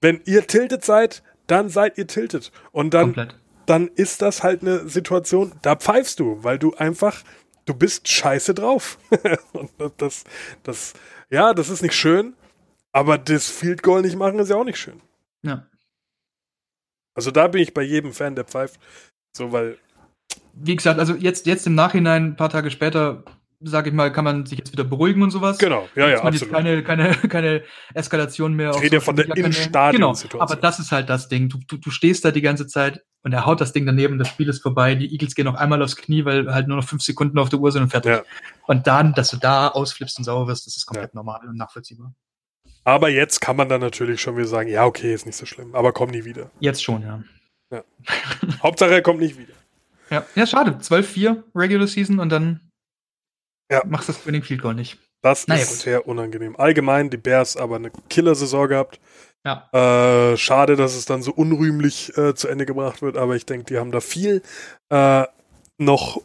[0.00, 2.52] Wenn ihr tiltet seid, dann seid ihr tiltet.
[2.70, 3.34] Und dann Komplett
[3.68, 7.22] dann ist das halt eine Situation, da pfeifst du, weil du einfach,
[7.66, 8.98] du bist scheiße drauf.
[9.52, 10.24] und das,
[10.62, 10.94] das,
[11.30, 12.34] ja, das ist nicht schön,
[12.92, 15.00] aber das Field Goal nicht machen ist ja auch nicht schön.
[15.42, 15.66] Ja.
[17.14, 18.80] Also da bin ich bei jedem Fan, der pfeift.
[19.36, 19.76] So, weil.
[20.54, 23.24] Wie gesagt, also jetzt, jetzt im Nachhinein, ein paar Tage später,
[23.60, 25.58] sage ich mal, kann man sich jetzt wieder beruhigen und sowas.
[25.58, 26.54] Genau, ja, ja, absolut.
[26.54, 28.70] keine, keine, keine Eskalation mehr.
[28.70, 30.30] Ich rede ja von der Innenstadion-Situation.
[30.30, 31.48] Genau, aber das ist halt das Ding.
[31.48, 34.28] Du, du, du stehst da die ganze Zeit und er haut das Ding daneben, das
[34.28, 37.02] Spiel ist vorbei, die Eagles gehen noch einmal aufs Knie, weil halt nur noch fünf
[37.02, 38.12] Sekunden auf der Uhr sind und fertig.
[38.12, 38.22] Ja.
[38.66, 41.16] Und dann, dass du da ausflippst und sauer wirst, das ist komplett ja.
[41.16, 42.14] normal und nachvollziehbar.
[42.84, 45.74] Aber jetzt kann man dann natürlich schon wieder sagen, ja, okay, ist nicht so schlimm,
[45.74, 46.50] aber komm nie wieder.
[46.60, 47.22] Jetzt schon, ja.
[47.70, 47.84] ja.
[48.62, 49.54] Hauptsache, er kommt nicht wieder.
[50.10, 50.78] Ja, ja schade.
[50.80, 52.70] 12-4 Regular Season und dann
[53.70, 53.82] ja.
[53.84, 54.98] machst du das Winning Field Goal nicht.
[55.22, 55.78] Das naja, ist gut.
[55.80, 56.56] sehr unangenehm.
[56.56, 59.00] Allgemein, die Bears aber eine Killer-Saison gehabt.
[59.44, 59.68] Ja.
[60.32, 63.64] Äh, schade, dass es dann so unrühmlich äh, zu Ende gebracht wird, aber ich denke,
[63.66, 64.42] die haben da viel
[64.90, 65.24] äh,
[65.78, 66.20] noch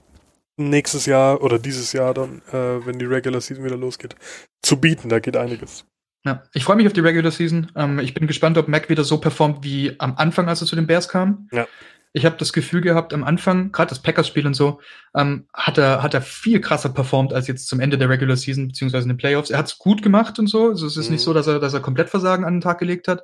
[0.58, 4.16] nächstes Jahr oder dieses Jahr dann, äh, wenn die Regular Season wieder losgeht,
[4.62, 5.10] zu bieten.
[5.10, 5.86] Da geht einiges.
[6.26, 7.72] Ja, ich freue mich auf die Regular Season.
[7.76, 10.76] Ähm, ich bin gespannt, ob Mac wieder so performt wie am Anfang, als er zu
[10.76, 11.48] den Bears kam.
[11.52, 11.68] Ja.
[12.16, 14.80] Ich habe das Gefühl gehabt, am Anfang, gerade das Packers-Spiel und so,
[15.16, 18.68] ähm, hat, er, hat er viel krasser performt als jetzt zum Ende der Regular Season,
[18.68, 19.50] beziehungsweise in den Playoffs.
[19.50, 20.70] Er hat es gut gemacht und so.
[20.70, 21.14] Also es ist mhm.
[21.14, 23.24] nicht so, dass er, dass er komplett Versagen an den Tag gelegt hat.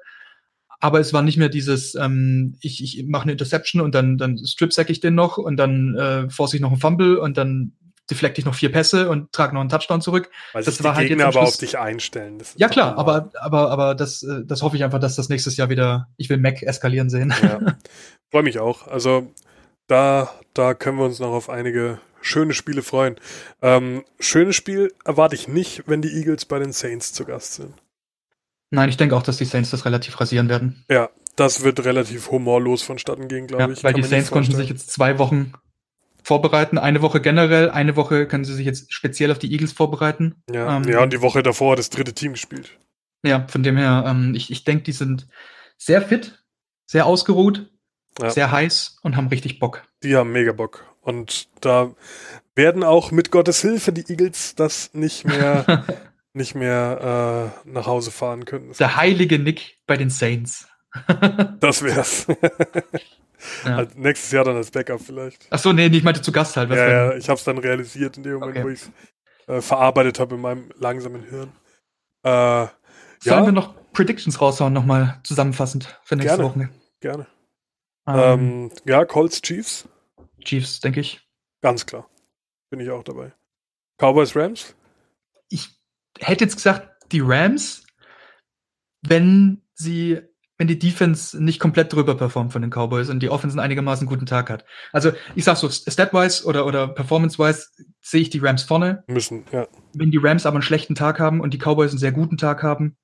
[0.79, 4.37] Aber es war nicht mehr dieses, ähm, ich, ich mache eine Interception und dann, dann
[4.37, 7.73] strip-sack ich den noch und dann äh, force ich noch einen Fumble und dann
[8.09, 10.29] deflekte ich noch vier Pässe und trage noch einen Touchdown zurück.
[10.53, 12.41] Weil das sich war die halt Gegner aber auf dich einstellen.
[12.55, 15.69] ja klar, aber aber aber das äh, das hoffe ich einfach, dass das nächstes Jahr
[15.69, 16.07] wieder.
[16.17, 17.33] Ich will Mac eskalieren sehen.
[17.41, 17.59] Ja.
[18.31, 18.87] Freue mich auch.
[18.87, 19.31] Also
[19.87, 23.15] da da können wir uns noch auf einige schöne Spiele freuen.
[23.61, 27.73] Ähm, schönes Spiel erwarte ich nicht, wenn die Eagles bei den Saints zu Gast sind.
[28.71, 30.85] Nein, ich denke auch, dass die Saints das relativ rasieren werden.
[30.89, 33.83] Ja, das wird relativ humorlos vonstatten gehen, glaube ja, ich.
[33.83, 35.53] Weil Kann die Saints konnten sich jetzt zwei Wochen
[36.29, 36.77] vorbereiten.
[36.77, 40.35] Eine Woche generell, eine Woche können sie sich jetzt speziell auf die Eagles vorbereiten.
[40.53, 42.77] Ja, ähm, ja und die Woche davor hat das dritte Team gespielt.
[43.25, 45.27] Ja, von dem her, ähm, ich, ich denke, die sind
[45.77, 46.43] sehr fit,
[46.85, 47.71] sehr ausgeruht,
[48.21, 48.29] Ja.
[48.29, 49.81] sehr heiß und haben richtig Bock.
[50.03, 50.85] Die haben mega Bock.
[51.01, 51.95] Und da
[52.53, 55.83] werden auch mit Gottes Hilfe die Eagles das nicht mehr,
[56.33, 58.71] nicht mehr äh, nach Hause fahren können.
[58.79, 60.67] Der heilige Nick bei den Saints.
[61.59, 62.27] Das wär's.
[63.65, 63.77] Ja.
[63.77, 65.47] Als nächstes Jahr dann als Backup vielleicht.
[65.49, 66.69] Ach so, nee, ich meinte zu Gast halt.
[66.69, 68.63] Was Ja, ja, ich habe es dann realisiert in dem Moment, Okay.
[68.65, 68.81] wo ich
[69.47, 71.51] äh, verarbeitet habe in meinem langsamen Hirn.
[72.23, 72.67] Äh,
[73.21, 73.45] Sollen ja.
[73.45, 76.49] wir noch Predictions raushauen, nochmal zusammenfassend für nächste Gerne.
[76.55, 76.69] Woche?
[77.01, 77.27] gerne.
[78.07, 79.87] Ähm, Ähm, ja, Colts Chiefs,
[80.43, 81.21] Chiefs, denke ich.
[81.61, 82.09] ganz klar.
[82.69, 83.33] Bin ich auch dabei.
[83.97, 84.75] Cowboys Rams?
[85.49, 85.69] Ich
[86.19, 87.83] hätte jetzt gesagt, die Rams,
[89.01, 90.21] wenn sie,
[90.59, 94.05] wenn die Defense nicht komplett drüber performt von den Cowboys und die Offense einen einigermaßen
[94.05, 94.65] guten Tag hat.
[94.91, 97.67] Also ich sag so, stat-wise oder, oder performance-wise
[98.01, 99.03] sehe ich die Rams vorne.
[99.07, 99.67] Müssen, ja.
[99.93, 102.61] Wenn die Rams aber einen schlechten Tag haben und die Cowboys einen sehr guten Tag
[102.61, 102.97] haben,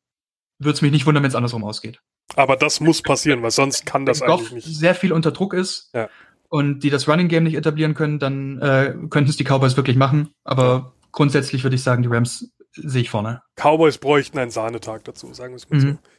[0.59, 1.99] würde es mich nicht wundern, wenn es andersrum ausgeht.
[2.35, 4.65] Aber das muss passieren, weil sonst kann das wenn eigentlich Goff nicht.
[4.77, 6.09] sehr viel unter Druck ist Ja.
[6.49, 9.95] und die das Running Game nicht etablieren können, dann äh, könnten es die Cowboys wirklich
[9.95, 10.29] machen.
[10.43, 13.41] Aber grundsätzlich würde ich sagen, die Rams sehe ich vorne.
[13.55, 15.81] Cowboys bräuchten einen Sahnetag dazu, sagen wir es mal Mhm.
[15.93, 16.09] so.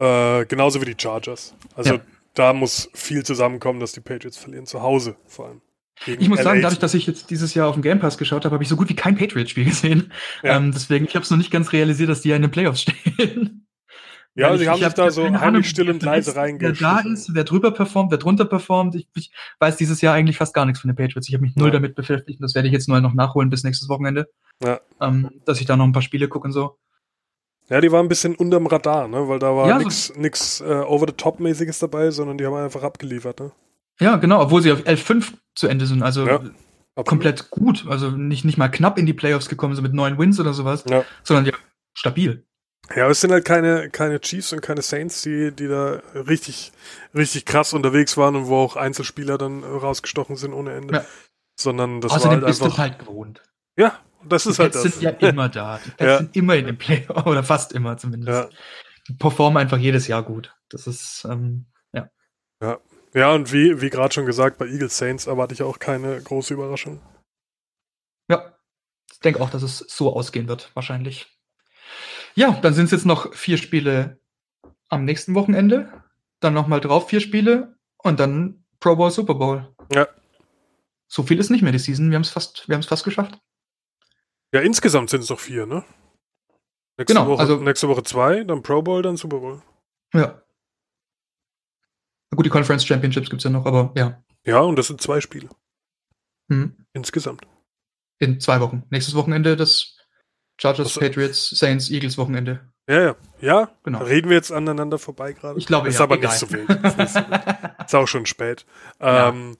[0.00, 1.54] Äh, genauso wie die Chargers.
[1.74, 2.00] Also Ja.
[2.34, 4.66] da muss viel zusammenkommen, dass die Patriots verlieren.
[4.66, 5.60] Zu Hause vor allem.
[6.06, 6.62] Ich muss sagen, LA.
[6.64, 8.74] dadurch, dass ich jetzt dieses Jahr auf dem Game Pass geschaut habe, habe ich so
[8.76, 10.12] gut wie kein Patriots-Spiel gesehen.
[10.42, 10.56] Ja.
[10.56, 12.82] Ähm, deswegen, ich habe es noch nicht ganz realisiert, dass die ja in den Playoffs
[12.82, 13.60] stehen.
[14.36, 16.72] Ja, Weil sie ich- haben ich sich da so heimlich still und leise verletzt, Wer
[16.72, 18.96] da ist, wer drüber performt, wer drunter performt.
[18.96, 19.30] Ich, ich
[19.60, 21.28] weiß dieses Jahr eigentlich fast gar nichts von den Patriots.
[21.28, 21.74] Ich habe mich null Ja.
[21.74, 24.26] damit beschäftigt und das werde ich jetzt nur noch nachholen bis nächstes Wochenende.
[24.60, 24.80] Ja.
[25.00, 26.76] Ähm, dass ich da noch ein paar Spiele gucke und so.
[27.68, 29.26] Ja, die waren ein bisschen unterm Radar, ne?
[29.28, 33.52] Weil da war Ja, nix, nix äh, over-the-top-mäßiges dabei, sondern die haben einfach abgeliefert, ne?
[34.00, 36.02] Ja, genau, obwohl sie auf 11-5 zu Ende sind.
[36.02, 36.40] Also Ja.
[37.04, 37.86] Komplett gut.
[37.88, 40.84] Also nicht, nicht mal knapp in die Playoffs gekommen sind mit neun Wins oder sowas,
[40.88, 41.04] Ja.
[41.24, 41.52] sondern ja,
[41.92, 42.44] stabil.
[42.94, 46.70] Ja, aber es sind halt keine, keine Chiefs und keine Saints, die, die da richtig,
[47.14, 50.94] richtig krass unterwegs waren und wo auch Einzelspieler dann rausgestochen sind ohne Ende.
[50.94, 51.04] Ja.
[51.58, 52.78] Sondern das Außerdem war halt bist du einfach.
[52.78, 53.42] halt gewohnt.
[53.76, 53.98] Ja,
[54.28, 54.92] das ist Die halt Pets das.
[54.94, 55.78] sind ja immer da.
[55.84, 56.18] Die Pets Ja.
[56.18, 58.50] sind immer in den Playoffs, oder fast immer zumindest.
[58.52, 58.58] Ja.
[59.08, 60.54] Die performen einfach jedes Jahr gut.
[60.70, 62.08] Das ist, ähm, ja.
[63.12, 66.54] Ja, und wie, wie gerade schon gesagt, bei Eagles Saints erwarte ich auch keine große
[66.54, 67.00] Überraschung.
[68.28, 68.56] Ja.
[69.12, 71.26] Ich denke auch, dass es so ausgehen wird, wahrscheinlich.
[72.34, 74.18] Ja, dann sind es jetzt noch vier Spiele
[74.88, 75.92] am nächsten Wochenende.
[76.40, 79.74] Dann nochmal drauf vier Spiele und dann Pro Bowl, Super Bowl.
[79.92, 80.08] Ja.
[81.06, 82.10] So viel ist nicht mehr die Season.
[82.10, 83.38] Wir haben es fast, wir haben es fast geschafft.
[84.54, 85.84] Ja, insgesamt sind es doch vier, ne?
[86.96, 89.60] Nächste Genau, Woche, also- nächste Woche zwei, dann Pro Bowl, dann Super Bowl.
[90.14, 90.40] Ja.
[92.34, 94.22] Gut, die Conference Championships gibt's ja noch, aber ja.
[94.44, 95.48] Ja, und das sind zwei Spiele.
[96.50, 96.86] Hm.
[96.92, 97.46] Insgesamt.
[98.20, 98.84] In zwei Wochen.
[98.90, 99.96] Nächstes Wochenende das
[100.60, 101.00] Chargers, so.
[101.00, 102.72] Patriots, Saints, Eagles Wochenende.
[102.88, 103.16] Ja, ja.
[103.40, 104.04] Ja, Genau.
[104.04, 105.58] reden wir jetzt aneinander vorbei gerade?
[105.58, 106.30] Ich glaube, ist ja, aber egal.
[106.30, 106.68] nicht so wild.
[106.70, 107.40] Ist, nicht so wild.
[107.86, 108.66] ist auch schon spät.
[109.00, 109.56] Ähm,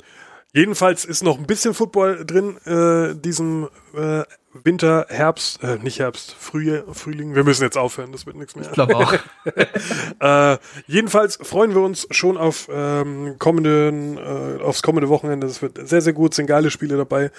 [0.52, 4.22] jedenfalls ist noch ein bisschen Football drin, äh, diesem äh,
[4.62, 7.34] Winter, Herbst, äh, nicht Herbst, Frühjahr, Frühling.
[7.34, 8.66] Wir müssen jetzt aufhören, das wird nichts mehr.
[8.66, 9.14] Ich glaube auch.
[10.20, 15.46] Äh, jedenfalls freuen wir uns schon auf ähm, kommenden, äh, aufs kommende Wochenende.
[15.46, 17.30] Es wird sehr, sehr gut, sind geile Spiele dabei.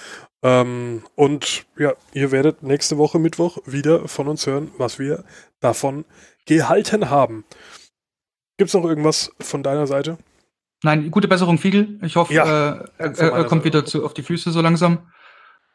[0.44, 5.24] Ähm, und ja, ihr werdet nächste Woche Mittwoch wieder von uns hören, was wir
[5.62, 6.06] davon
[6.46, 7.46] gehalten haben.
[8.58, 10.18] Gibt's noch irgendwas von deiner Seite?
[10.84, 12.00] Nein, gute Besserung, Fiegel.
[12.04, 14.62] Ich hoffe, Ja, äh, er, er, er kommt Seite wieder zu, auf die Füße so
[14.62, 15.12] langsam.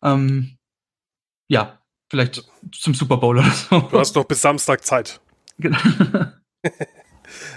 [0.03, 0.57] Ähm,
[1.51, 1.79] ja,
[2.09, 3.81] vielleicht zum Super Bowl oder so.
[3.81, 5.21] Du hast noch bis Samstag Zeit.
[5.59, 5.79] Genau.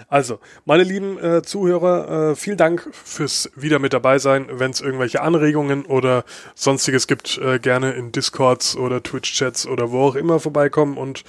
[0.07, 4.47] Also, meine lieben äh, Zuhörer, äh, vielen Dank fürs wieder mit dabei sein.
[4.51, 10.01] Wenn es irgendwelche Anregungen oder sonstiges gibt, äh, gerne in Discords oder Twitch-Chats oder wo
[10.01, 11.23] auch immer vorbeikommen und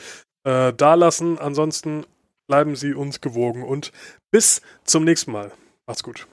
[0.44, 1.38] äh, da lassen.
[1.38, 2.04] Ansonsten
[2.46, 3.92] bleiben Sie uns gewogen und
[4.30, 5.50] bis zum nächsten Mal.
[5.86, 6.26] Macht's gut.